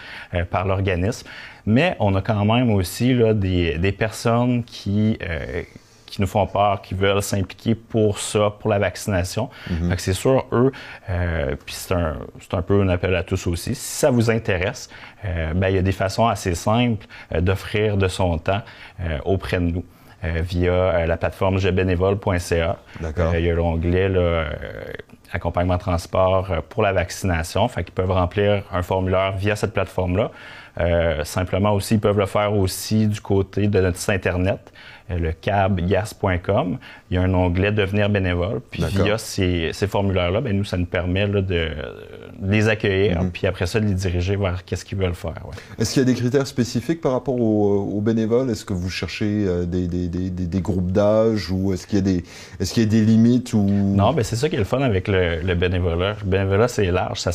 par 0.49 0.65
l'organisme. 0.65 1.27
Mais 1.65 1.95
on 1.99 2.13
a 2.15 2.21
quand 2.21 2.43
même 2.45 2.69
aussi 2.71 3.13
là, 3.13 3.33
des, 3.33 3.77
des 3.77 3.91
personnes 3.93 4.63
qui, 4.65 5.17
euh, 5.21 5.61
qui 6.13 6.21
nous 6.21 6.27
font 6.27 6.45
peur, 6.45 6.83
qui 6.83 6.93
veulent 6.93 7.23
s'impliquer 7.23 7.73
pour 7.73 8.19
ça, 8.19 8.53
pour 8.59 8.69
la 8.69 8.77
vaccination. 8.77 9.49
Mm 9.69 9.93
c'est 9.97 10.13
sûr, 10.13 10.45
eux, 10.51 10.71
euh, 11.09 11.55
puis 11.65 11.73
c'est 11.73 11.93
un, 11.93 12.17
un, 12.51 12.61
peu 12.61 12.81
un 12.81 12.89
appel 12.89 13.15
à 13.15 13.23
tous 13.23 13.47
aussi. 13.47 13.73
Si 13.73 13.99
ça 13.99 14.11
vous 14.11 14.29
intéresse, 14.29 14.89
euh, 15.25 15.53
ben, 15.53 15.69
il 15.69 15.75
y 15.75 15.77
a 15.79 15.81
des 15.81 15.91
façons 15.93 16.27
assez 16.27 16.53
simples 16.53 17.07
euh, 17.33 17.41
d'offrir 17.41 17.97
de 17.97 18.07
son 18.07 18.37
temps 18.37 18.61
auprès 19.25 19.57
de 19.57 19.71
nous. 19.71 19.85
via 20.23 21.05
la 21.05 21.17
plateforme 21.17 21.57
jebénévole.ca. 21.57 22.77
il 23.33 23.45
y 23.45 23.49
a 23.49 23.53
l'onglet 23.53 24.09
accompagnement 25.33 25.77
transport 25.77 26.47
pour 26.69 26.83
la 26.83 26.93
vaccination. 26.93 27.67
Fait 27.67 27.83
qu'ils 27.83 27.93
peuvent 27.93 28.11
remplir 28.11 28.63
un 28.71 28.83
formulaire 28.83 29.33
via 29.35 29.55
cette 29.55 29.73
plateforme-là. 29.73 30.31
Simplement 31.23 31.73
aussi, 31.73 31.95
ils 31.95 31.99
peuvent 31.99 32.19
le 32.19 32.25
faire 32.25 32.53
aussi 32.53 33.07
du 33.07 33.19
côté 33.19 33.67
de 33.67 33.79
notre 33.81 33.97
site 33.97 34.11
Internet, 34.11 34.71
le 35.09 35.31
cabgas.com. 35.31 36.77
Il 37.09 37.15
y 37.15 37.17
a 37.17 37.21
un 37.21 37.33
onglet 37.33 37.71
Devenir 37.71 38.09
bénévole. 38.09 38.61
Puis 38.71 38.83
via 38.83 39.17
ces, 39.17 39.71
formulaires-là, 39.87 40.41
ben, 40.41 40.55
nous, 40.55 40.63
ça 40.63 40.77
nous 40.77 40.85
permet 40.85 41.27
de, 41.27 41.69
les 42.41 42.67
accueillir, 42.67 43.21
mhm. 43.21 43.31
puis 43.31 43.47
après 43.47 43.65
ça, 43.65 43.79
de 43.79 43.85
les 43.85 43.93
diriger 43.93 44.35
vers 44.35 44.63
qu'est-ce 44.65 44.85
qu'ils 44.85 44.97
veulent 44.97 45.13
faire. 45.13 45.43
Est-ce 45.77 45.93
qu'il 45.93 46.01
y 46.01 46.03
a 46.03 46.05
des 46.05 46.15
critères 46.15 46.47
spécifiques 46.47 47.01
par 47.01 47.13
rapport 47.13 47.39
aux, 47.39 48.01
bénévoles? 48.01 48.49
Est-ce 48.49 48.65
que 48.65 48.73
vous 48.73 48.89
cherchez 48.89 49.45
euh, 49.47 49.65
des, 49.65 49.87
des, 49.87 50.07
des, 50.07 50.29
des 50.29 50.61
groupes 50.61 50.91
d'âge 50.91 51.49
ou 51.51 51.73
est-ce 51.73 51.87
qu'il 51.87 51.99
y, 51.99 52.01
a 52.01 52.03
des, 52.03 52.23
est-ce 52.59 52.73
qu'il 52.73 52.83
y 52.83 52.85
a 52.85 52.89
des 52.89 53.01
limites? 53.01 53.53
Ou... 53.53 53.63
Non, 53.63 54.13
ben 54.13 54.23
c'est 54.23 54.35
ça 54.35 54.49
qui 54.49 54.55
est 54.55 54.59
le 54.59 54.65
fun 54.65 54.81
avec 54.81 55.07
le, 55.07 55.41
le 55.41 55.55
bénévolat. 55.55 56.15
Le 56.23 56.29
bénévolat, 56.29 56.67
c'est 56.67 56.91
large. 56.91 57.19
Ça, 57.19 57.31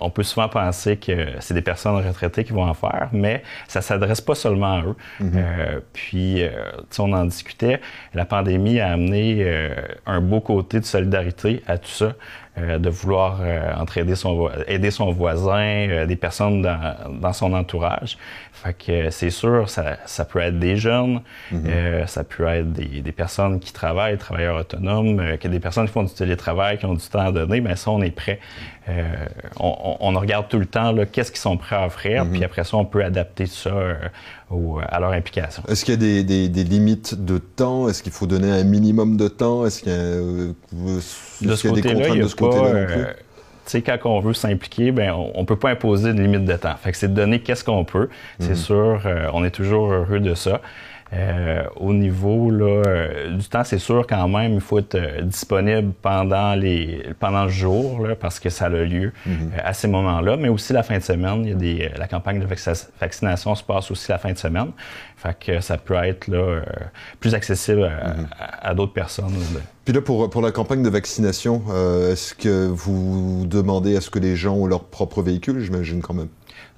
on 0.00 0.10
peut 0.10 0.22
souvent 0.22 0.48
penser 0.48 0.96
que 0.96 1.26
c'est 1.40 1.54
des 1.54 1.62
personnes 1.62 1.96
retraités 1.96 2.44
qui 2.44 2.52
vont 2.52 2.64
en 2.64 2.74
faire, 2.74 3.08
mais 3.12 3.42
ça 3.68 3.80
s'adresse 3.80 4.20
pas 4.20 4.34
seulement 4.34 4.74
à 4.74 4.82
eux. 4.82 4.96
Mhm. 5.20 5.32
euh, 5.36 5.80
puis, 5.92 6.35
euh, 6.42 6.72
on 6.98 7.12
en 7.12 7.24
discutait. 7.24 7.80
La 8.14 8.24
pandémie 8.24 8.80
a 8.80 8.92
amené 8.92 9.38
euh, 9.40 9.74
un 10.06 10.20
beau 10.20 10.40
côté 10.40 10.80
de 10.80 10.84
solidarité 10.84 11.62
à 11.66 11.78
tout 11.78 11.90
ça. 11.90 12.14
Euh, 12.58 12.78
de 12.78 12.88
vouloir 12.88 13.40
euh, 13.42 13.74
entraider 13.74 14.14
son, 14.14 14.48
aider 14.66 14.90
son 14.90 15.12
voisin, 15.12 15.90
euh, 15.90 16.06
des 16.06 16.16
personnes 16.16 16.62
dans, 16.62 16.94
dans, 17.20 17.34
son 17.34 17.52
entourage. 17.52 18.16
Fait 18.62 18.74
que 18.74 19.10
c'est 19.10 19.30
sûr, 19.30 19.68
ça, 19.68 19.98
ça, 20.06 20.24
peut 20.24 20.40
être 20.40 20.58
des 20.58 20.76
jeunes, 20.76 21.20
mm-hmm. 21.52 22.06
ça 22.06 22.24
peut 22.24 22.46
être 22.46 22.72
des, 22.72 23.02
des, 23.02 23.12
personnes 23.12 23.60
qui 23.60 23.72
travaillent, 23.72 24.16
travailleurs 24.16 24.58
autonomes, 24.58 25.36
que 25.38 25.48
des 25.48 25.60
personnes 25.60 25.86
qui 25.86 25.92
font 25.92 26.04
du 26.04 26.14
télétravail, 26.14 26.78
qui 26.78 26.86
ont 26.86 26.94
du 26.94 27.06
temps 27.06 27.26
à 27.26 27.32
donner, 27.32 27.60
mais 27.60 27.76
ça, 27.76 27.90
on 27.90 28.02
est 28.02 28.10
prêt. 28.10 28.40
On, 29.58 29.96
on, 30.00 30.18
regarde 30.18 30.48
tout 30.48 30.58
le 30.58 30.66
temps 30.66 30.94
qu'est-ce 31.10 31.32
qu'ils 31.32 31.40
sont 31.40 31.56
prêts 31.56 31.76
à 31.76 31.86
offrir, 31.86 32.24
mm-hmm. 32.24 32.30
puis 32.30 32.44
après 32.44 32.64
ça, 32.64 32.76
on 32.76 32.84
peut 32.84 33.04
adapter 33.04 33.46
ça 33.46 33.74
au, 34.50 34.78
à 34.80 35.00
leur 35.00 35.12
implication. 35.12 35.62
Est-ce 35.68 35.84
qu'il 35.84 35.94
y 35.94 35.96
a 35.96 36.00
des, 36.00 36.24
des, 36.24 36.48
des, 36.48 36.64
limites 36.64 37.24
de 37.24 37.38
temps? 37.38 37.88
Est-ce 37.88 38.02
qu'il 38.02 38.12
faut 38.12 38.26
donner 38.26 38.50
un 38.50 38.64
minimum 38.64 39.16
de 39.16 39.28
temps? 39.28 39.66
Est-ce 39.66 39.82
qu'il 39.82 39.92
y 39.92 39.94
a, 39.94 41.50
de 41.50 41.56
ce 41.56 41.68
côté-là, 41.68 42.08
y 42.08 42.20
euh, 42.20 43.04
tu 43.06 43.25
sais, 43.70 43.82
quand 43.82 43.98
on 44.04 44.20
veut 44.20 44.34
s'impliquer, 44.34 44.92
ben 44.92 45.12
on, 45.12 45.40
ne 45.40 45.46
peut 45.46 45.56
pas 45.56 45.70
imposer 45.70 46.10
une 46.10 46.22
limite 46.22 46.44
de 46.44 46.56
temps. 46.56 46.74
Fait 46.76 46.92
que 46.92 46.96
c'est 46.96 47.08
de 47.08 47.14
donner 47.14 47.40
qu'est-ce 47.40 47.64
qu'on 47.64 47.84
peut. 47.84 48.08
C'est 48.38 48.50
mhm. 48.50 48.56
sûr, 48.56 49.02
euh, 49.06 49.28
on 49.32 49.44
est 49.44 49.50
toujours 49.50 49.92
heureux 49.92 50.20
de 50.20 50.34
ça. 50.34 50.60
Euh, 51.12 51.64
au 51.76 51.92
niveau 51.92 52.50
là, 52.50 53.28
du 53.30 53.48
temps, 53.48 53.62
c'est 53.64 53.78
sûr 53.78 54.06
quand 54.08 54.26
même, 54.26 54.54
il 54.54 54.60
faut 54.60 54.80
être 54.80 55.22
disponible 55.22 55.92
pendant 56.02 56.54
les 56.54 57.06
pendant 57.20 57.44
le 57.44 57.50
jour 57.50 58.04
là, 58.06 58.16
parce 58.16 58.40
que 58.40 58.50
ça 58.50 58.66
a 58.66 58.68
lieu 58.70 59.12
mhm. 59.24 59.52
à 59.62 59.72
ces 59.72 59.86
moments-là, 59.86 60.36
mais 60.36 60.48
aussi 60.48 60.72
la 60.72 60.82
fin 60.82 60.98
de 60.98 61.02
semaine. 61.02 61.44
Il 61.44 61.48
y 61.48 61.52
a 61.52 61.54
des, 61.54 61.90
la 61.96 62.08
campagne 62.08 62.40
de 62.40 62.46
vaccination 63.00 63.54
se 63.54 63.62
passe 63.62 63.90
aussi 63.90 64.10
la 64.10 64.18
fin 64.18 64.32
de 64.32 64.38
semaine. 64.38 64.72
Fait 65.16 65.36
que 65.38 65.60
ça 65.60 65.78
peut 65.78 65.94
être 65.94 66.28
là, 66.28 66.62
plus 67.20 67.34
accessible 67.34 67.84
à, 67.84 68.14
mhm. 68.14 68.26
à 68.62 68.74
d'autres 68.74 68.92
personnes. 68.92 69.32
Puis 69.86 69.94
là, 69.94 70.00
pour, 70.00 70.28
pour 70.28 70.42
la 70.42 70.50
campagne 70.50 70.82
de 70.82 70.88
vaccination, 70.88 71.62
euh, 71.70 72.12
est-ce 72.12 72.34
que 72.34 72.66
vous 72.66 73.44
demandez 73.46 73.96
à 73.96 74.00
ce 74.00 74.10
que 74.10 74.18
les 74.18 74.34
gens 74.34 74.54
ont 74.54 74.66
leur 74.66 74.82
propre 74.82 75.22
véhicule, 75.22 75.60
j'imagine 75.60 76.02
quand 76.02 76.14
même? 76.14 76.28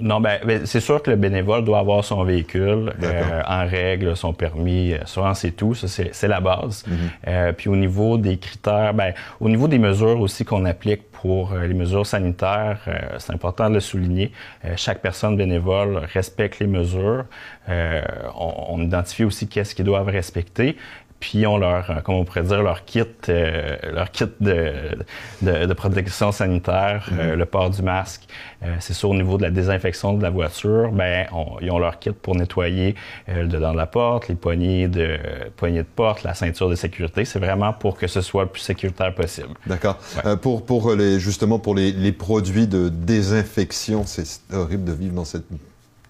Non, 0.00 0.20
ben, 0.20 0.38
ben, 0.44 0.64
c'est 0.64 0.80
sûr 0.80 1.02
que 1.02 1.10
le 1.10 1.16
bénévole 1.16 1.64
doit 1.64 1.80
avoir 1.80 2.04
son 2.04 2.22
véhicule 2.22 2.92
euh, 3.02 3.42
en 3.46 3.66
règle, 3.66 4.16
son 4.16 4.32
permis, 4.32 4.94
souvent 5.06 5.34
c'est 5.34 5.50
tout, 5.50 5.74
ça 5.74 5.88
c'est 5.88 6.28
la 6.28 6.40
base. 6.40 6.84
Mhm. 6.86 6.96
euh, 7.26 7.52
puis 7.52 7.68
au 7.68 7.76
niveau 7.76 8.16
des 8.16 8.38
critères, 8.38 8.94
ben, 8.94 9.12
au 9.40 9.48
niveau 9.48 9.66
des 9.66 9.78
mesures 9.78 10.20
aussi 10.20 10.44
qu'on 10.44 10.64
applique 10.64 11.10
pour 11.10 11.52
euh, 11.52 11.66
les 11.66 11.74
mesures 11.74 12.06
sanitaires, 12.06 12.78
euh, 12.86 12.96
c'est 13.18 13.32
important 13.32 13.68
de 13.68 13.74
le 13.74 13.80
souligner. 13.80 14.30
chaque 14.76 15.00
personne 15.00 15.36
bénévole 15.36 16.00
respecte 16.12 16.60
les 16.60 16.66
mesures. 16.66 17.24
On, 17.68 18.52
on, 18.70 18.82
identifie 18.82 19.24
aussi 19.24 19.46
qu'est-ce 19.48 19.74
qu'ils 19.74 19.84
doivent 19.84 20.08
respecter 20.08 20.76
puis 21.20 21.40
ils 21.40 21.46
ont 21.46 21.58
leur, 21.58 21.90
euh, 21.90 21.94
comment 22.02 22.20
on 22.20 22.24
pourrait 22.24 22.42
dire, 22.42 22.62
leur 22.62 22.84
kit, 22.84 23.02
euh, 23.28 23.76
leur 23.92 24.10
kit 24.10 24.26
de, 24.40 24.72
de, 25.42 25.66
de 25.66 25.72
protection 25.74 26.32
sanitaire, 26.32 27.08
euh, 27.12 27.32
mhm. 27.32 27.38
le 27.38 27.46
port 27.46 27.70
du 27.70 27.82
masque. 27.82 28.22
c'est 28.80 28.92
sûr, 28.92 29.10
au 29.10 29.14
niveau 29.14 29.36
de 29.36 29.42
la 29.42 29.50
désinfection 29.50 30.14
de 30.14 30.22
la 30.22 30.30
voiture, 30.30 30.90
ben, 30.92 31.26
ils 31.60 31.70
ont 31.70 31.78
leur 31.78 31.98
kit 31.98 32.10
pour 32.10 32.36
nettoyer 32.36 32.94
le 33.28 33.46
dedans 33.46 33.72
de 33.72 33.76
la 33.76 33.86
porte, 33.86 34.28
les 34.28 34.34
poignées 34.34 34.88
de, 34.88 35.18
poignées 35.56 35.82
de 35.82 35.88
porte, 35.94 36.22
la 36.22 36.34
ceinture 36.34 36.68
de 36.68 36.74
sécurité. 36.74 37.24
C'est 37.24 37.38
vraiment 37.38 37.72
pour 37.72 37.96
que 37.96 38.06
ce 38.06 38.20
soit 38.20 38.44
le 38.44 38.48
plus 38.48 38.60
sécuritaire 38.60 39.14
possible. 39.14 39.54
D'accord. 39.66 39.98
pour, 40.42 40.64
pour 40.64 40.94
les, 40.94 41.20
justement, 41.20 41.58
pour 41.58 41.74
les, 41.74 41.92
les 41.92 42.12
produits 42.12 42.66
de 42.66 42.88
désinfection, 42.88 44.04
c'est 44.06 44.40
horrible 44.52 44.84
de 44.84 44.92
vivre 44.92 45.14
dans 45.14 45.24
cette 45.24 45.46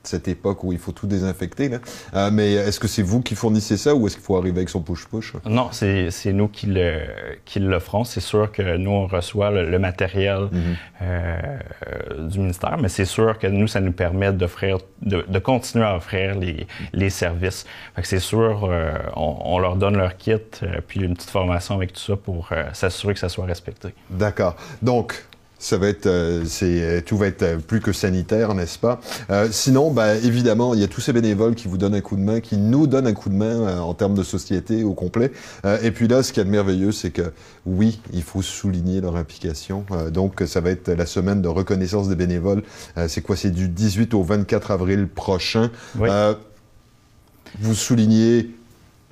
cette 0.09 0.29
époque 0.29 0.65
où 0.65 0.73
il 0.73 0.79
faut 0.79 0.93
tout 0.93 1.07
désinfecter. 1.07 1.69
Là. 1.69 1.79
Euh, 2.15 2.31
mais 2.33 2.55
est-ce 2.55 2.81
que 2.81 2.89
c'est 2.89 3.03
vous 3.03 3.21
qui 3.21 3.35
fournissez 3.35 3.77
ça 3.77 3.95
ou 3.95 4.07
est-ce 4.07 4.17
qu'il 4.17 4.25
faut 4.25 4.37
arriver 4.37 4.59
avec 4.59 4.69
son 4.69 4.81
push-push? 4.81 5.35
Non, 5.47 5.69
c'est 5.73 6.33
nous 6.33 6.49
qui 6.49 6.67
le 6.67 7.01
qui 7.45 7.61
l'offrons. 7.61 8.05
C'est 8.05 8.21
sûr 8.21 8.51
que 8.51 8.77
nous, 8.77 8.91
on 8.91 9.07
reçoit 9.07 9.51
le, 9.51 9.79
matériel 9.79 10.49
mhm. 10.51 10.77
euh, 11.03 12.29
du 12.29 12.39
ministère, 12.41 12.79
mais 12.79 12.89
c'est 12.89 13.05
sûr 13.05 13.39
que 13.39 13.47
nous, 13.47 13.69
ça 13.69 13.81
nous 13.81 13.93
permet 13.93 14.33
d'offrir, 14.33 14.79
de, 15.03 15.25
de, 15.29 15.39
continuer 15.39 15.85
à 15.85 15.97
offrir 15.97 16.35
les, 16.37 16.67
les 16.93 17.11
services. 17.11 17.65
c'est 18.03 18.19
sûr, 18.19 18.65
euh, 18.65 18.93
on, 19.15 19.37
on, 19.45 19.59
leur 19.59 19.77
donne 19.77 19.97
leur 19.97 20.17
kit, 20.17 20.35
puis 20.89 21.01
une 21.01 21.15
petite 21.15 21.31
formation 21.31 21.75
avec 21.77 21.93
tout 21.93 22.01
ça 22.01 22.17
pour 22.17 22.51
s'assurer 22.73 23.15
que 23.15 23.21
ça 23.21 23.29
soit 23.29 23.47
respecté. 23.47 23.95
D'accord. 24.11 24.57
Donc, 24.83 25.28
ça 25.59 25.77
va 25.77 25.89
être, 25.89 26.07
euh, 26.07 26.45
c'est, 26.47 26.83
euh, 26.83 27.01
tout 27.05 27.17
va 27.17 27.27
être 27.27 27.43
euh, 27.43 27.59
plus 27.59 27.81
que 27.81 27.93
sanitaire, 27.93 28.55
n'est-ce 28.55 28.79
pas? 28.79 29.01
Sinon, 29.51 29.91
bah, 29.91 30.15
évidemment, 30.15 30.75
il 30.75 30.81
y 30.81 30.85
a 30.85 30.89
tous 30.89 31.01
ces 31.01 31.13
bénévoles 31.13 31.55
qui 31.55 31.69
vous 31.69 31.79
donnent 31.79 31.95
un 31.95 32.01
coup 32.01 32.17
de 32.17 32.21
main, 32.21 32.41
qui 32.41 32.57
nous 32.57 32.87
donnent 32.87 33.07
un 33.07 33.13
coup 33.13 33.29
de 33.29 33.35
main 33.35 33.81
en 33.81 33.95
termes 33.95 34.15
de 34.15 34.23
société 34.23 34.85
au 34.85 34.95
complet. 34.95 35.33
et 35.83 35.91
puis 35.91 36.09
là, 36.09 36.23
ce 36.23 36.33
qui 36.33 36.41
est 36.41 36.45
merveilleux, 36.45 36.93
c'est 36.93 37.11
que 37.11 37.33
oui, 37.67 38.01
il 38.13 38.23
faut 38.23 38.43
souligner 38.43 39.01
leur 39.01 39.17
implication. 39.17 39.85
donc, 40.13 40.43
ça 40.47 40.61
va 40.61 40.71
être 40.71 40.91
la 40.91 41.07
semaine 41.07 41.43
de 41.43 41.49
reconnaissance 41.49 42.09
des 42.09 42.17
bénévoles. 42.17 42.63
c'est 43.09 43.21
quoi? 43.21 43.37
C'est 43.37 43.51
du 43.51 43.69
18 43.69 44.15
au 44.15 44.23
24 44.23 44.71
avril 44.71 45.09
prochain. 45.09 45.71
vous 47.61 47.75
soulignez 47.75 48.51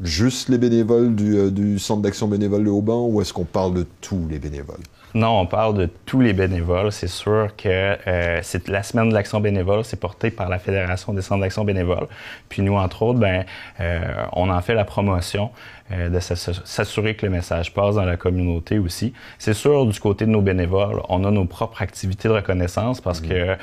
juste 0.02 0.48
les 0.48 0.58
bénévoles 0.58 1.14
du, 1.14 1.50
du 1.50 1.78
Centre 1.78 2.02
d'action 2.02 2.28
bénévole 2.28 2.64
de 2.64 2.70
Auban 2.70 3.06
ou 3.06 3.20
est-ce 3.20 3.32
qu'on 3.32 3.44
parle 3.44 3.74
de 3.74 3.86
tous 4.00 4.26
les 4.28 4.38
bénévoles? 4.38 4.82
Non, 5.14 5.40
on 5.40 5.46
parle 5.46 5.74
de 5.74 5.88
tous 6.04 6.20
les 6.20 6.32
bénévoles. 6.32 6.92
C'est 6.92 7.08
sûr 7.08 7.48
que 7.56 7.68
euh, 7.68 8.40
c'est 8.42 8.68
la 8.68 8.82
semaine 8.82 9.08
de 9.08 9.14
l'action 9.14 9.40
bénévole, 9.40 9.84
c'est 9.84 9.98
porté 9.98 10.30
par 10.30 10.48
la 10.48 10.58
Fédération 10.58 11.12
des 11.14 11.22
centres 11.22 11.40
d'action 11.40 11.64
bénévole. 11.64 12.06
Puis 12.48 12.62
nous, 12.62 12.74
entre 12.74 13.02
autres, 13.02 13.18
ben, 13.18 13.44
euh, 13.80 14.26
on 14.32 14.50
en 14.50 14.60
fait 14.60 14.74
la 14.74 14.84
promotion 14.84 15.50
euh, 15.92 16.08
de 16.08 16.18
s'assurer 16.20 17.14
que 17.14 17.26
le 17.26 17.32
message 17.32 17.72
passe 17.74 17.94
dans 17.94 18.04
la 18.04 18.16
communauté 18.16 18.78
aussi. 18.78 19.12
C'est 19.38 19.54
sûr, 19.54 19.86
du 19.86 19.98
côté 20.00 20.26
de 20.26 20.30
nos 20.30 20.42
bénévoles, 20.42 21.00
on 21.08 21.24
a 21.24 21.30
nos 21.30 21.44
propres 21.44 21.82
activités 21.82 22.28
de 22.28 22.34
reconnaissance 22.34 23.00
parce 23.00 23.20
mmh. 23.20 23.28
que 23.28 23.56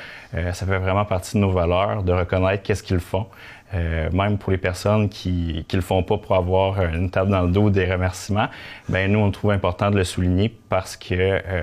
ça 0.52 0.66
fait 0.66 0.78
vraiment 0.78 1.04
partie 1.04 1.36
de 1.36 1.42
nos 1.42 1.50
valeurs 1.50 2.02
de 2.02 2.12
reconnaître 2.12 2.62
qu'est-ce 2.62 2.82
qu'ils 2.82 3.00
font. 3.00 3.26
Euh, 3.74 4.08
même 4.12 4.38
pour 4.38 4.52
les 4.52 4.58
personnes 4.58 5.08
qui 5.08 5.64
ne 5.68 5.76
le 5.76 5.82
font 5.82 6.02
pas 6.02 6.18
pour 6.18 6.36
avoir 6.36 6.80
une 6.84 7.10
table 7.10 7.30
dans 7.30 7.42
le 7.42 7.50
dos 7.50 7.70
des 7.70 7.90
remerciements, 7.90 8.48
ben 8.88 9.10
nous, 9.10 9.18
on 9.18 9.30
trouve 9.30 9.50
important 9.50 9.90
de 9.90 9.96
le 9.96 10.04
souligner 10.04 10.54
parce 10.68 10.96
que 10.96 11.14
euh, 11.14 11.62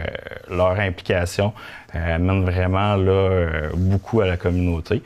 leur 0.50 0.80
implication 0.80 1.54
euh, 1.96 2.16
amène 2.16 2.44
vraiment 2.44 2.96
là, 2.96 3.70
beaucoup 3.76 4.22
à 4.22 4.28
la 4.28 4.36
communauté. 4.36 5.02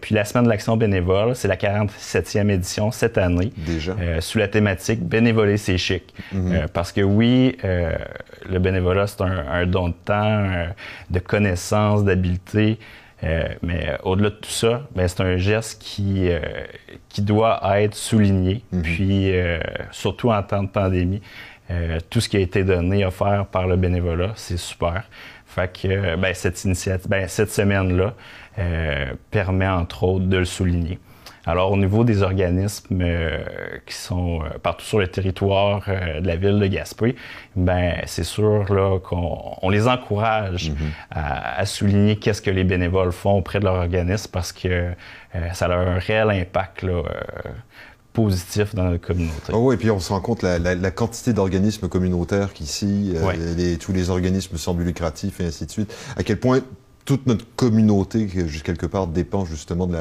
Puis 0.00 0.14
la 0.14 0.24
Semaine 0.24 0.44
de 0.44 0.48
l'action 0.48 0.76
bénévole, 0.76 1.34
c'est 1.34 1.48
la 1.48 1.56
47e 1.56 2.48
édition 2.50 2.90
cette 2.90 3.18
année. 3.18 3.52
Déjà. 3.56 3.94
sous 4.20 4.38
la 4.38 4.48
thématique 4.48 5.00
Bénévoler, 5.02 5.56
c'est 5.56 5.78
chic. 5.78 6.14
Mhm. 6.32 6.66
parce 6.72 6.92
que 6.92 7.00
oui, 7.00 7.56
le 7.62 8.58
bénévolat, 8.58 9.06
c'est 9.06 9.22
un, 9.22 9.46
un, 9.50 9.66
don 9.66 9.88
de 9.88 9.94
temps, 10.04 10.46
de 11.10 11.18
connaissances, 11.18 12.04
d'habiletés. 12.04 12.78
Euh, 13.24 13.48
mais 13.62 13.88
euh, 13.88 13.96
au-delà 14.02 14.30
de 14.30 14.34
tout 14.34 14.50
ça, 14.50 14.82
ben, 14.94 15.08
c'est 15.08 15.22
un 15.22 15.36
geste 15.36 15.80
qui, 15.80 16.28
euh, 16.28 16.40
qui 17.08 17.22
doit 17.22 17.60
être 17.80 17.94
souligné. 17.94 18.62
Mhm. 18.72 18.82
Puis, 18.82 19.32
surtout 19.90 20.30
en 20.30 20.42
temps 20.42 20.62
de 20.62 20.68
pandémie, 20.68 21.22
tout 22.10 22.20
ce 22.20 22.28
qui 22.28 22.36
a 22.36 22.40
été 22.40 22.62
donné, 22.62 23.04
offert 23.04 23.46
par 23.46 23.66
le 23.66 23.76
bénévolat, 23.76 24.32
c'est 24.36 24.58
super. 24.58 25.04
Fait 25.46 25.72
que 25.72 26.16
ben, 26.16 26.34
cette 26.34 26.62
initiative, 26.64 27.08
ben, 27.08 27.28
cette 27.28 27.50
semaine-là 27.50 28.14
permet 29.30 29.68
entre 29.68 30.04
autres 30.04 30.26
de 30.26 30.36
le 30.36 30.44
souligner. 30.44 30.98
Alors, 31.46 31.72
au 31.72 31.76
niveau 31.76 32.04
des 32.04 32.22
organismes 32.22 33.00
euh, 33.02 33.44
qui 33.84 33.94
sont 33.94 34.40
euh, 34.42 34.58
partout 34.62 34.84
sur 34.84 34.98
le 34.98 35.08
territoire 35.08 35.82
euh, 35.88 36.20
de 36.20 36.26
la 36.26 36.36
ville 36.36 36.58
de 36.58 36.66
Gaspé, 36.66 37.16
ben 37.54 37.96
c'est 38.06 38.24
sûr 38.24 38.72
là 38.72 38.98
qu'on 38.98 39.68
les 39.68 39.86
encourage 39.86 40.70
mm-hmm. 40.70 41.10
à, 41.10 41.66
souligner 41.66 42.16
qu'est-ce 42.16 42.40
que 42.40 42.50
les 42.50 42.64
bénévoles 42.64 43.12
font 43.12 43.32
auprès 43.32 43.60
de 43.60 43.64
leur 43.64 43.74
organisme 43.74 44.30
parce 44.32 44.52
que 44.52 44.92
ça 45.52 45.66
a 45.66 45.74
un 45.74 45.98
réel 45.98 46.30
impact 46.30 46.82
là, 46.82 47.02
positif 48.14 48.74
dans 48.74 48.84
la 48.84 48.96
communauté. 48.96 49.52
Oh 49.52 49.58
oui, 49.58 49.74
et 49.74 49.78
puis 49.78 49.90
on 49.90 50.00
se 50.00 50.10
rend 50.10 50.20
compte 50.20 50.42
la, 50.42 50.58
la, 50.58 50.90
quantité 50.90 51.34
d'organismes 51.34 51.88
communautaires 51.88 52.54
qu'ici, 52.54 53.12
tous 53.80 53.92
les 53.92 54.08
organismes 54.08 54.56
semblent 54.56 54.84
lucratifs 54.84 55.40
et 55.40 55.44
ainsi 55.44 55.66
de 55.66 55.70
suite, 55.70 55.92
à 56.16 56.22
quel 56.22 56.40
point 56.40 56.62
toute 57.04 57.26
notre 57.26 57.44
communauté, 57.56 58.26
quelque 58.64 58.86
part, 58.86 59.06
dépend 59.06 59.44
justement 59.44 59.86
de 59.86 59.98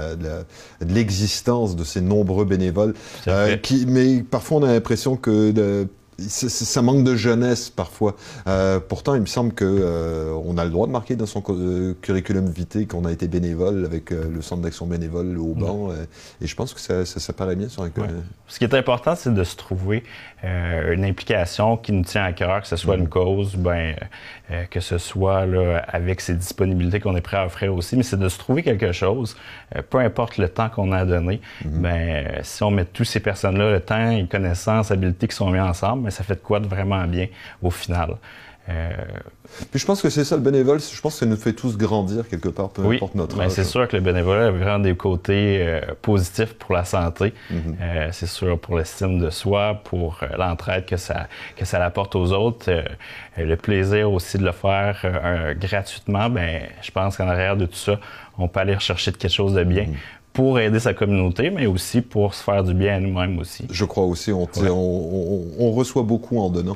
l'existence 0.82 1.76
de, 1.76 1.82
de, 1.82 1.86
ces 1.86 2.02
nombreux 2.02 2.46
bénévoles. 2.46 2.94
Euh, 3.28 3.58
qui, 3.58 3.86
mais 3.88 4.24
parfois, 4.24 4.60
on 4.60 4.64
a 4.64 4.72
l'impression 4.72 5.18
que 5.18 5.52
de, 5.52 5.88
ça 6.18 6.82
manque 6.82 7.04
de 7.04 7.16
jeunesse 7.16 7.70
parfois. 7.70 8.16
Euh, 8.48 8.80
pourtant, 8.80 9.16
il 9.16 9.22
me 9.22 9.26
semble 9.26 9.54
que 9.54 9.66
euh, 9.66 10.34
on 10.46 10.58
a 10.58 10.66
le 10.66 10.72
droit 10.72 10.88
de 10.88 10.92
marquer 10.92 11.16
dans 11.16 11.26
son 11.26 11.44
euh, 11.50 11.94
curriculum 12.02 12.48
vitae 12.50 12.86
qu'on 12.86 13.06
a 13.06 13.12
été 13.12 13.28
bénévole 13.28 13.86
avec 13.86 14.12
le 14.12 14.42
centre 14.42 14.62
d'action 14.62 14.86
bénévole 14.86 15.38
au 15.38 15.54
banc. 15.54 15.90
et 16.42 16.48
je 16.48 16.56
pense 16.56 16.74
que 16.74 16.80
ça, 16.80 17.06
ça, 17.06 17.34
paraît 17.34 17.56
bien 17.56 17.70
sur 17.70 17.84
un 17.84 17.90
Ce 18.48 18.60
qui 18.60 18.64
est 18.66 18.74
important, 18.74 19.16
c'est 19.16 19.34
de 19.34 19.44
se 19.44 19.56
trouver 19.56 20.04
une 20.44 21.06
implication 21.06 21.78
qui 21.78 21.92
nous 21.92 22.04
tient 22.04 22.24
à 22.24 22.34
cœur, 22.34 22.62
que 22.62 22.68
ce 22.68 22.76
soit 22.76 22.96
une 22.96 23.08
cause, 23.08 23.56
ben, 23.56 23.96
que 24.70 24.80
ce 24.80 24.98
soit 24.98 25.46
là, 25.46 25.84
avec 25.88 26.22
ses 26.22 26.34
disponibilités 26.34 27.00
qu'on 27.00 27.16
est 27.16 27.22
prêt 27.22 27.38
à 27.38 27.46
offrir 27.46 27.74
aussi, 27.74 27.96
mais 27.96 28.04
c'est 28.04 28.20
de 28.20 28.30
se 28.30 28.38
trouver 28.38 28.64
quelque 28.64 28.92
chose, 28.92 29.36
peu 29.90 30.00
importe 30.00 30.38
le 30.38 30.50
temps 30.50 30.70
qu'on 30.70 30.92
a 30.92 31.06
donné. 31.06 31.42
Mm-hmm. 31.64 31.70
ben, 31.70 32.40
si 32.44 32.64
on 32.64 32.72
met 32.72 32.86
tous 32.86 33.04
ces 33.04 33.20
personnes-là, 33.20 33.72
le 33.72 33.80
temps, 33.80 34.10
les 34.10 34.28
connaissances, 34.28 34.92
habiletés 34.92 35.28
qui 35.28 35.36
sont 35.36 35.50
mis 35.50 35.60
ensemble, 35.60 36.04
mais 36.04 36.12
ça 36.12 36.24
fait 36.24 36.36
de 36.36 36.42
quoi 36.42 36.60
de 36.60 36.68
vraiment 36.68 37.06
bien 37.06 37.28
au 37.62 37.72
final. 37.72 38.16
Euh, 38.70 38.92
Puis 39.72 39.80
je 39.80 39.86
pense 39.86 40.02
que 40.02 40.10
c'est 40.10 40.24
ça 40.24 40.36
le 40.38 40.42
bénévole, 40.42 40.80
je 40.80 41.02
pense 41.02 41.14
que 41.14 41.20
ça 41.20 41.26
nous 41.26 41.36
fait 41.36 41.52
tous 41.52 41.78
grandir 41.78 42.28
quelque 42.30 42.48
part, 42.48 42.70
peu 42.70 42.82
importe 42.86 43.16
notre 43.16 43.36
ben, 43.36 43.50
C'est 43.50 43.66
sûr 43.66 43.88
que 43.90 43.98
le 43.98 44.02
bénévolat 44.02 44.48
a 44.48 44.52
vraiment 44.52 44.80
des 44.80 44.96
côtés 44.96 45.58
euh, 45.60 45.82
positifs 46.02 46.54
pour 46.54 46.74
la 46.74 46.86
santé. 46.86 47.34
Mm-hmm. 47.52 47.58
Euh, 47.82 48.10
c'est 48.12 48.28
sûr 48.28 48.58
pour 48.58 48.78
l'estime 48.78 49.20
de 49.20 49.30
soi, 49.30 49.82
pour 49.84 50.22
l'entraide 50.38 50.86
que 50.86 50.96
ça, 50.96 51.28
que 51.58 51.66
ça 51.66 51.84
apporte 51.84 52.16
aux 52.16 52.32
autres. 52.32 52.72
le 53.38 53.56
plaisir 53.56 54.12
aussi 54.12 54.38
de 54.38 54.46
le 54.46 54.54
faire 54.54 55.56
gratuitement, 55.60 56.30
ben, 56.30 56.62
je 56.82 56.92
pense 56.92 57.18
qu'en 57.18 57.28
arrière 57.28 57.58
de 57.58 57.66
tout 57.66 57.76
ça, 57.76 58.00
on 58.38 58.48
peut 58.48 58.62
aller 58.62 58.76
rechercher 58.76 59.12
quelque 59.12 59.32
chose 59.32 59.54
de 59.54 59.64
bien. 59.64 59.84
Mm-hmm 59.84 60.23
pour 60.34 60.60
aider 60.60 60.80
sa 60.80 60.94
communauté, 60.94 61.52
mais 61.52 61.68
aussi 61.68 62.02
pour 62.02 62.34
se 62.34 62.44
faire 62.44 62.64
du 62.64 62.74
bien 62.74 62.96
à 62.96 63.00
nous-mêmes 63.00 63.38
aussi. 63.38 63.66
Je 63.70 63.86
crois 63.86 64.06
aussi, 64.06 64.32
on, 64.32 64.48
on, 64.58 65.42
on, 65.60 65.72
reçoit 65.72 66.04
beaucoup 66.04 66.40
en 66.40 66.50
donnant. 66.50 66.76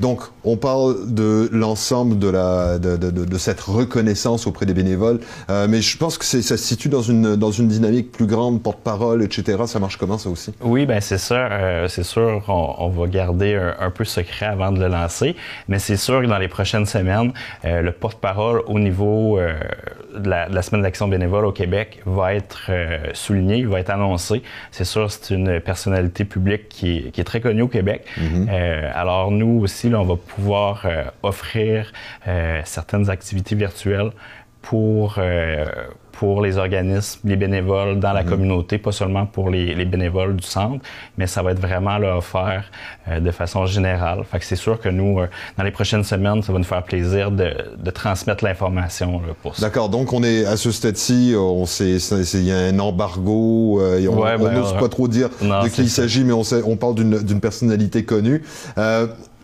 Donc, 0.00 0.22
on 0.44 0.56
parle 0.56 1.12
de 1.14 1.48
l'ensemble 1.52 2.18
de, 2.18 2.28
la, 2.28 2.78
de, 2.78 2.96
de, 2.96 3.10
de, 3.10 3.38
cette 3.38 3.60
reconnaissance 3.60 4.46
auprès 4.46 4.66
des 4.66 4.74
bénévoles, 4.74 5.20
euh, 5.48 5.66
mais 5.68 5.80
je 5.80 5.96
pense 5.96 6.18
que 6.18 6.24
ça 6.24 6.42
se 6.42 6.56
situe 6.56 6.88
dans 6.88 7.02
une, 7.02 7.36
dans 7.36 7.52
une 7.52 7.68
dynamique 7.68 8.10
plus 8.10 8.26
grande, 8.26 8.62
porte-parole, 8.62 9.22
etc. 9.22 9.62
Ça 9.66 9.78
marche 9.78 9.96
comment, 9.96 10.18
ça 10.18 10.28
aussi? 10.28 10.52
Oui, 10.60 10.84
ben 10.84 11.00
c'est 11.00 11.18
ça. 11.18 11.36
Euh, 11.36 11.88
c'est 11.88 12.02
sûr, 12.02 12.42
on, 12.48 12.74
on, 12.78 12.88
va 12.88 13.06
garder 13.06 13.54
un, 13.78 13.90
peu 13.90 14.04
secret 14.04 14.46
avant 14.46 14.72
de 14.72 14.80
le 14.80 14.88
lancer, 14.88 15.36
mais 15.68 15.78
c'est 15.78 15.96
sûr 15.96 16.20
que 16.20 16.26
dans 16.26 16.38
les 16.38 16.48
prochaines 16.48 16.86
semaines, 16.86 17.32
euh, 17.64 17.82
le 17.82 17.92
porte-parole 17.92 18.62
au 18.66 18.78
niveau 18.78 19.38
euh, 19.38 19.54
de 20.16 20.28
la, 20.28 20.48
de, 20.48 20.54
la, 20.54 20.62
Semaine 20.62 20.82
d'action 20.82 21.08
bénévole 21.08 21.46
au 21.46 21.52
Québec 21.52 22.00
va 22.04 22.34
être 22.34 22.70
euh, 22.88 23.10
souligné, 23.12 23.58
il 23.58 23.68
va 23.68 23.80
être 23.80 23.90
annoncé. 23.90 24.42
C'est 24.70 24.84
sûr, 24.84 25.10
c'est 25.10 25.34
une 25.34 25.60
personnalité 25.60 26.24
publique 26.24 26.68
qui 26.68 27.12
est, 27.14 27.24
très 27.24 27.40
connue 27.40 27.62
au 27.62 27.68
Québec. 27.68 28.04
Mm-hmm. 28.16 28.48
Euh, 28.50 28.90
alors 28.94 29.30
nous 29.30 29.60
aussi, 29.60 29.90
là, 29.90 30.00
on 30.00 30.04
va 30.04 30.16
pouvoir 30.16 30.82
euh, 30.84 31.04
offrir 31.22 31.92
certaines 32.64 33.10
activités 33.10 33.54
virtuelles 33.54 34.10
pour 34.62 35.18
pour 36.18 36.42
les 36.42 36.58
organismes, 36.58 37.20
les 37.28 37.36
bénévoles 37.36 38.00
dans 38.00 38.12
la 38.12 38.24
mhm. 38.24 38.28
communauté, 38.28 38.78
pas 38.78 38.90
seulement 38.90 39.24
pour 39.24 39.50
les, 39.50 39.72
les, 39.72 39.84
bénévoles 39.84 40.34
du 40.34 40.44
centre, 40.44 40.84
mais 41.16 41.28
ça 41.28 41.44
va 41.44 41.52
être 41.52 41.60
vraiment 41.60 41.96
là, 41.96 42.16
offert 42.16 42.64
euh, 43.06 43.20
de 43.20 43.30
façon 43.30 43.66
générale. 43.66 44.24
Fait 44.28 44.40
que 44.40 44.44
c'est 44.44 44.56
sûr 44.56 44.80
que 44.80 44.88
nous, 44.88 45.20
euh, 45.20 45.28
dans 45.56 45.62
les 45.62 45.70
prochaines 45.70 46.02
semaines, 46.02 46.42
ça 46.42 46.52
va 46.52 46.58
nous 46.58 46.64
faire 46.64 46.82
plaisir 46.82 47.30
de, 47.30 47.52
de 47.76 47.90
transmettre 47.92 48.42
l'information 48.42 49.22
pour 49.42 49.54
ça. 49.54 49.66
D'accord. 49.66 49.90
Donc, 49.90 50.12
on 50.12 50.24
est 50.24 50.44
à 50.44 50.56
ce 50.56 50.72
stade-ci, 50.72 51.34
on 51.38 51.66
sait, 51.66 51.98
il 52.34 52.44
y 52.44 52.50
a 52.50 52.58
un 52.58 52.78
embargo, 52.80 53.80
euh, 53.80 54.00
et 54.00 54.08
on 54.08 54.20
ben, 54.20 54.38
n'ose 54.38 54.72
pas 54.72 54.88
trop 54.88 55.06
dire 55.06 55.28
de 55.28 55.68
qui 55.68 55.82
il 55.82 55.90
s'agit, 55.90 56.24
mais 56.24 56.32
on, 56.32 56.42
sait, 56.42 56.62
on 56.66 56.74
parle 56.74 56.96
d'une 56.96 57.40
personnalité 57.40 58.04
connue 58.04 58.42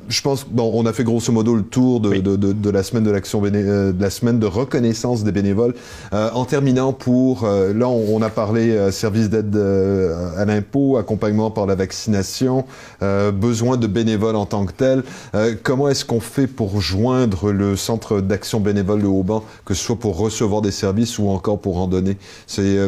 je 0.09 0.21
pense 0.23 0.47
bon, 0.49 0.71
on 0.75 0.87
a 0.87 0.93
fait 0.93 1.05
grosso 1.05 1.33
modo 1.33 1.55
le 1.55 1.63
tour 1.63 2.01
de, 2.01 2.17
de, 2.17 2.37
de, 2.37 2.53
de 2.53 2.71
la 2.71 2.83
semaine 2.83 3.05
de 3.05 3.11
l'action 3.11 3.43
euh, 3.45 3.93
de 3.93 4.03
la 4.03 4.11
semaine 4.11 4.39
de 4.39 4.47
reconnaissance 4.47 5.25
des 5.25 5.33
bénévoles. 5.33 5.75
Euh, 6.13 6.31
en 6.33 6.45
terminant 6.45 6.93
pour 6.93 7.45
euh, 7.45 7.73
là, 7.73 7.89
on, 7.89 8.23
a 8.23 8.31
parlé 8.31 8.71
euh, 8.71 8.91
service 8.91 9.29
d'aide 9.29 9.57
à 9.57 10.45
l'impôt, 10.45 10.97
accompagnement 10.97 11.51
par 11.51 11.67
la 11.67 11.75
vaccination, 11.75 12.65
besoin 13.01 13.77
de 13.77 13.87
bénévoles 13.87 14.37
en 14.37 14.47
tant 14.47 14.67
que 14.67 14.73
tel. 14.73 15.03
comment 15.63 15.89
est-ce 15.89 16.05
qu'on 16.05 16.21
fait 16.21 16.47
pour 16.47 16.81
joindre 16.81 17.53
le 17.53 17.77
centre 17.77 18.21
d'action 18.21 18.61
bénévole 18.61 19.03
de 19.03 19.07
Auban, 19.07 19.45
que 19.65 19.75
ce 19.75 19.83
soit 19.83 19.97
pour 19.97 20.17
recevoir 20.17 20.63
des 20.63 20.71
services 20.71 21.19
ou 21.19 21.29
encore 21.29 21.59
pour 21.59 21.79
en 21.79 21.87
donner? 21.87 22.17
C'est 22.47 22.79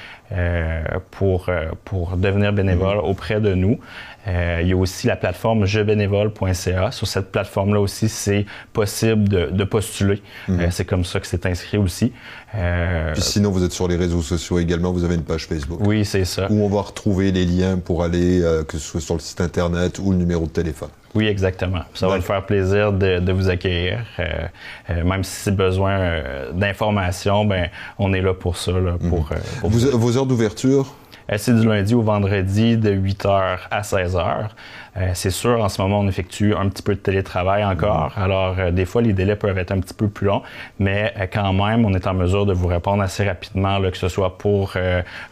pour, 1.10 1.50
pour 1.84 2.16
devenir 2.16 2.52
bénévole 2.52 2.96
mhm. 2.96 3.04
auprès 3.04 3.40
de 3.40 3.54
nous. 3.54 3.78
Euh, 4.26 4.60
il 4.62 4.68
y 4.68 4.72
a 4.72 4.76
aussi 4.76 5.06
la 5.06 5.16
plateforme 5.16 5.66
jebénévole.ca. 5.66 6.90
Sur 6.90 7.06
cette 7.06 7.30
plateforme-là 7.30 7.80
aussi, 7.80 8.08
c'est 8.08 8.46
possible 8.72 9.28
de, 9.28 9.46
de 9.46 9.64
postuler. 9.64 10.22
Mhm. 10.48 10.60
Euh, 10.60 10.66
c'est 10.70 10.84
comme 10.84 11.04
ça 11.04 11.20
que 11.20 11.26
c'est 11.26 11.46
inscrit 11.46 11.78
aussi. 11.78 12.12
Euh, 12.54 13.12
Puis 13.12 13.22
sinon, 13.22 13.50
vous 13.50 13.64
êtes 13.64 13.72
sur 13.72 13.88
les 13.88 13.96
réseaux 13.96 14.22
sociaux 14.22 14.58
également. 14.58 14.92
Vous 14.92 15.04
avez 15.04 15.16
une 15.16 15.24
page 15.24 15.46
Facebook. 15.46 15.80
Oui, 15.82 16.04
c'est 16.04 16.24
ça. 16.24 16.46
Où 16.50 16.64
on 16.64 16.68
va 16.68 16.82
retrouver 16.82 17.32
les 17.32 17.44
liens 17.44 17.78
pour 17.78 18.02
aller, 18.02 18.40
euh, 18.42 18.64
que 18.64 18.78
ce 18.78 18.88
soit 18.88 19.00
sur 19.00 19.14
le 19.14 19.20
site 19.20 19.40
Internet 19.40 19.98
ou 19.98 20.12
le 20.12 20.16
numéro 20.16 20.46
de 20.46 20.50
téléphone. 20.50 20.90
Oui, 21.14 21.26
exactement. 21.26 21.82
Ça 21.94 22.08
va 22.08 22.16
nous 22.16 22.22
faire 22.22 22.44
plaisir 22.44 22.92
de, 22.92 23.20
de 23.20 23.32
vous 23.32 23.48
accueillir. 23.48 24.04
Euh, 24.18 24.24
euh 24.90 25.04
même 25.04 25.22
si 25.22 25.30
c'est 25.30 25.54
besoin 25.54 25.92
euh, 25.92 26.52
d'informations, 26.52 27.44
ben 27.44 27.68
on 27.98 28.12
est 28.12 28.20
là 28.20 28.34
pour 28.34 28.56
ça. 28.56 28.72
Là, 28.72 28.96
pour, 29.08 29.20
mhm. 29.20 29.38
pour 29.60 29.70
vos 29.70 30.16
heures 30.16 30.26
d'ouverture? 30.26 30.92
C'est 31.36 31.54
du 31.54 31.66
lundi 31.66 31.94
au 31.94 32.02
vendredi 32.02 32.76
de 32.76 32.90
8h 32.90 33.58
à 33.70 33.80
16h. 33.80 34.48
c'est 35.14 35.30
sûr, 35.30 35.62
en 35.62 35.68
ce 35.68 35.80
moment, 35.80 36.00
on 36.00 36.08
effectue 36.08 36.54
un 36.54 36.68
petit 36.68 36.82
peu 36.82 36.94
de 36.94 37.00
télétravail 37.00 37.64
encore. 37.64 38.12
Mm-hmm. 38.16 38.22
Alors, 38.22 38.72
des 38.72 38.84
fois, 38.84 39.02
les 39.02 39.12
délais 39.12 39.36
peuvent 39.36 39.58
être 39.58 39.72
un 39.72 39.80
petit 39.80 39.94
peu 39.94 40.08
plus 40.08 40.26
longs, 40.26 40.42
mais 40.78 41.12
quand 41.32 41.52
même, 41.52 41.84
on 41.84 41.94
est 41.94 42.06
en 42.06 42.14
mesure 42.14 42.46
de 42.46 42.52
vous 42.52 42.68
répondre 42.68 43.02
assez 43.02 43.24
rapidement, 43.24 43.80
que 43.80 43.96
ce 43.96 44.08
soit 44.08 44.38
pour 44.38 44.74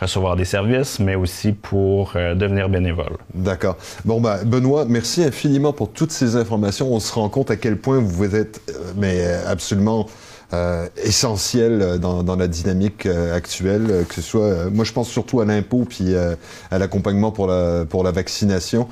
recevoir 0.01 0.37
des 0.37 0.45
services, 0.45 0.99
mais 0.99 1.15
aussi 1.15 1.53
pour 1.53 2.13
devenir 2.15 2.69
bénévole. 2.69 3.17
D'accord. 3.35 3.77
Bon, 4.05 4.21
ben, 4.21 4.45
Benoît, 4.45 4.85
merci 4.87 5.23
infiniment 5.23 5.73
pour 5.73 5.93
toutes 5.93 6.13
ces 6.13 6.37
informations. 6.37 6.93
On 6.93 7.01
se 7.01 7.13
rend 7.13 7.29
compte 7.29 7.51
à 7.51 7.57
quel 7.57 7.77
point 7.77 7.99
vous 7.99 8.35
êtes 8.35 8.61
mais 8.97 9.25
absolument 9.47 10.07
euh, 10.55 10.87
essentiel 11.03 11.99
dans, 11.99 12.23
dans, 12.23 12.37
la 12.37 12.47
dynamique 12.47 13.07
euh, 13.07 13.35
actuelle, 13.35 13.87
euh, 13.91 14.05
que 14.05 14.15
ce 14.15 14.21
soit, 14.21 14.71
moi 14.71 14.85
je 14.85 14.93
pense 14.93 15.09
surtout 15.09 15.41
à 15.41 15.47
l'impôt 15.47 15.87
puis 15.89 16.15
à 16.15 16.79
l'accompagnement 16.79 17.33
pour 17.33 17.47
la, 17.47 17.85
pour 17.87 18.05
la 18.05 18.11
vaccination. 18.11 18.89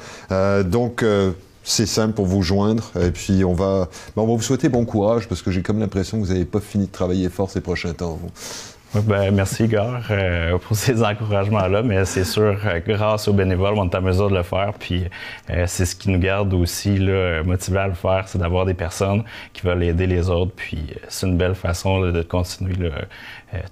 donc, 0.64 1.04
c'est 1.62 1.86
simple 1.86 2.14
pour 2.14 2.26
vous 2.26 2.42
joindre. 2.42 2.90
Et 3.00 3.10
puis, 3.10 3.44
on 3.44 3.52
va, 3.52 3.88
ben, 4.16 4.22
on 4.22 4.26
va 4.26 4.34
vous 4.34 4.42
souhaiter 4.42 4.68
bon 4.68 4.84
courage 4.86 5.28
parce 5.28 5.42
que 5.42 5.50
j'ai 5.50 5.62
comme 5.62 5.78
l'impression 5.78 6.18
que 6.18 6.26
vous 6.26 6.32
n'avez 6.32 6.46
pas 6.46 6.60
fini 6.60 6.86
de 6.86 6.90
travailler 6.90 7.28
fort 7.28 7.50
ces 7.50 7.60
prochains 7.60 7.92
temps. 7.92 8.18
Ben, 8.92 9.30
merci, 9.30 9.64
Igor, 9.64 10.00
euh, 10.10 10.58
pour 10.58 10.76
ces 10.76 11.02
encouragements-là. 11.02 11.82
Mais 11.82 12.04
c'est 12.04 12.24
sûr, 12.24 12.58
euh, 12.64 12.80
grâce 12.84 13.28
aux 13.28 13.32
bénévoles, 13.32 13.74
on 13.76 13.88
est 13.88 13.94
en 13.94 14.02
mesure 14.02 14.28
de 14.28 14.34
le 14.34 14.42
faire. 14.42 14.72
Puis 14.78 15.04
euh, 15.48 15.64
c'est 15.68 15.86
ce 15.86 15.94
qui 15.94 16.10
nous 16.10 16.18
garde 16.18 16.52
aussi 16.54 16.98
là, 16.98 17.42
motivés 17.44 17.78
à 17.78 17.88
le 17.88 17.94
faire, 17.94 18.24
c'est 18.26 18.38
d'avoir 18.38 18.66
des 18.66 18.74
personnes 18.74 19.22
qui 19.52 19.62
veulent 19.62 19.84
aider 19.84 20.08
les 20.08 20.28
autres. 20.28 20.52
Puis 20.56 20.86
c'est 21.08 21.26
une 21.26 21.36
belle 21.36 21.54
façon 21.54 22.00
de 22.00 22.22
continuer 22.22 22.90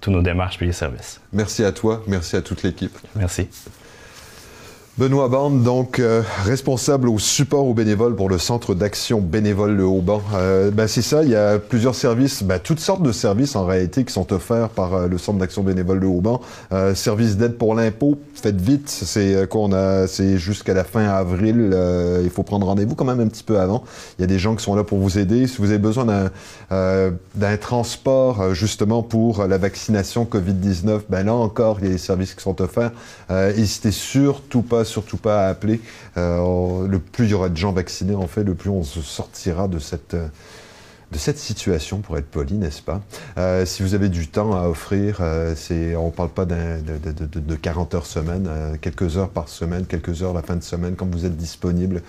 tous 0.01 0.11
nos 0.11 0.23
démarches 0.23 0.61
et 0.63 0.67
les 0.67 0.73
services. 0.73 1.21
Merci 1.33 1.65
à 1.65 1.73
toi. 1.73 2.03
Merci 2.07 2.37
à 2.37 2.43
toute 2.43 2.63
l'équipe. 2.63 2.97
Merci. 3.17 3.49
Benoît 4.99 5.29
Bande, 5.29 5.63
donc 5.63 6.01
euh, 6.01 6.23
responsable 6.45 7.09
au 7.09 7.21
support 7.21 7.65
aux 7.65 7.73
bénévoles 7.73 8.17
pour 8.17 8.29
le 8.29 8.37
Centre 8.37 8.75
d'action 8.75 9.21
bénévole 9.21 9.77
Le 9.77 9.85
Haut-Banc. 9.85 10.21
Euh, 10.35 10.73
ben, 10.73 10.89
c'est 10.89 11.03
ça, 11.03 11.23
il 11.23 11.29
y 11.29 11.37
a 11.37 11.61
plusieurs 11.61 11.95
services, 11.95 12.43
ben, 12.43 12.59
toutes 12.59 12.81
sortes 12.81 13.05
de 13.05 13.13
services 13.13 13.55
en 13.55 13.65
réalité 13.65 14.05
qui 14.05 14.13
sont 14.13 14.33
offerts 14.33 14.71
par 14.71 14.95
euh, 14.95 15.07
le 15.07 15.17
Centre 15.17 15.39
d'action 15.39 15.63
bénévole 15.63 16.01
Le 16.01 16.09
Haut-Banc. 16.09 16.41
service 16.97 17.37
d'aide 17.37 17.57
pour 17.59 17.77
l'impôt, 17.77 18.19
faites 18.35 18.61
vite, 18.61 18.89
c'est 18.89 19.49
qu'on 19.49 19.73
a, 19.73 20.09
c'est 20.09 20.37
jusqu'à 20.37 20.75
la 20.75 20.83
fin 20.83 21.05
avril. 21.05 21.71
il 22.25 22.31
faut 22.31 22.43
prendre 22.43 22.67
rendez-vous 22.67 22.97
quand 22.97 23.05
même 23.05 23.21
un 23.21 23.29
petit 23.29 23.45
peu 23.45 23.61
avant. 23.61 23.85
Il 24.19 24.23
y 24.23 24.25
a 24.25 24.27
des 24.27 24.41
gens 24.41 24.57
qui 24.57 24.65
sont 24.65 24.75
là 24.75 24.83
pour 24.83 24.99
vous 24.99 25.17
aider. 25.17 25.47
Si 25.47 25.59
vous 25.59 25.71
avez 25.71 25.79
besoin 25.79 26.07
d'un, 26.07 27.13
d'un 27.37 27.57
transport 27.57 28.53
justement 28.53 29.05
pour 29.05 29.47
la 29.47 29.59
vaccination 29.59 30.25
Covid-19, 30.25 31.03
ben 31.09 31.25
là 31.25 31.35
encore, 31.35 31.79
il 31.81 31.87
y 31.87 31.89
a 31.89 31.93
des 31.93 31.99
services 31.99 32.35
qui 32.35 32.43
sont 32.43 32.61
offerts. 32.61 32.91
n'hésitez 33.31 33.93
surtout 33.93 34.63
pas 34.63 34.85
surtout 34.89 35.17
pas 35.17 35.47
à 35.47 35.49
appeler. 35.49 35.81
Euh, 36.17 36.87
le 36.89 36.99
plus 36.99 37.27
il 37.27 37.31
y 37.31 37.35
aura 37.35 37.49
de 37.49 37.57
gens 37.57 37.73
vaccinés, 37.73 38.15
en 38.15 38.27
fait, 38.27 38.45
le 38.45 38.55
plus 38.55 38.71
on 38.71 38.83
se 38.83 39.01
sortira 39.01 39.69
de 39.69 39.79
cette 39.79 40.15
euh, 40.15 40.29
de 41.11 41.17
cette 41.17 41.39
situation, 41.39 42.01
pour 42.01 42.19
être 42.19 42.27
poli, 42.27 42.53
n'est-ce 42.59 42.83
pas? 42.83 43.01
Euh, 43.39 43.65
Si 43.65 43.83
vous 43.83 43.95
avez 43.95 44.11
du 44.11 44.29
temps 44.29 44.55
à 44.55 44.69
offrir, 44.69 45.23
c'est, 45.57 45.97
on 45.97 46.09
ne 46.09 46.11
parle 46.11 46.29
pas 46.29 46.45
de, 46.45 47.55
40 47.55 47.95
heures 47.95 48.05
semaine, 48.05 48.47
quelques 48.83 49.17
heures 49.17 49.31
par 49.31 49.49
semaine, 49.49 49.87
quelques 49.87 50.23
heures 50.23 50.35
la 50.35 50.43
fin 50.43 50.55
de 50.55 50.63
semaine, 50.63 50.97
quand 50.97 51.11
vous 51.11 51.25
êtes 51.25 51.39
disponible, 51.39 52.03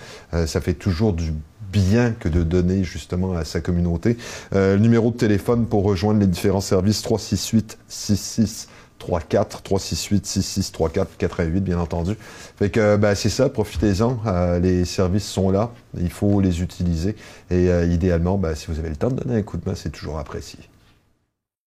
ça 0.44 0.60
fait 0.60 0.74
toujours 0.74 1.14
du 1.14 1.32
bien 1.72 2.10
que 2.10 2.28
de 2.28 2.42
donner 2.42 2.84
justement 2.84 3.32
à 3.32 3.46
sa 3.46 3.62
communauté. 3.62 4.18
le 4.52 4.76
numéro 4.76 5.10
de 5.10 5.16
téléphone 5.16 5.64
pour 5.64 5.82
rejoindre 5.82 6.20
les 6.20 6.26
différents 6.26 6.60
services 6.60 7.00
368 7.00 7.78
66 7.88 8.68
34 9.00 9.62
368 9.62 10.26
66 10.26 10.72
34 10.72 11.16
88 11.16 11.60
bien 11.60 11.80
entendu. 11.80 12.16
Fait 12.56 12.70
que 12.70 12.96
ben, 12.96 13.16
c'est 13.16 13.30
ça, 13.30 13.48
profitez-en. 13.48 14.20
Euh, 14.26 14.60
les 14.60 14.84
services 14.84 15.26
sont 15.26 15.50
là, 15.50 15.72
il 15.98 16.10
faut 16.10 16.40
les 16.40 16.62
utiliser 16.62 17.16
et 17.50 17.68
euh, 17.68 17.86
idéalement, 17.86 18.38
ben, 18.38 18.54
si 18.54 18.68
vous 18.68 18.78
avez 18.78 18.90
le 18.90 18.96
temps 18.96 19.10
de 19.10 19.20
donner 19.20 19.38
un 19.38 19.42
coup 19.42 19.56
de 19.56 19.68
main, 19.68 19.74
c'est 19.74 19.90
toujours 19.90 20.18
apprécié. 20.18 20.69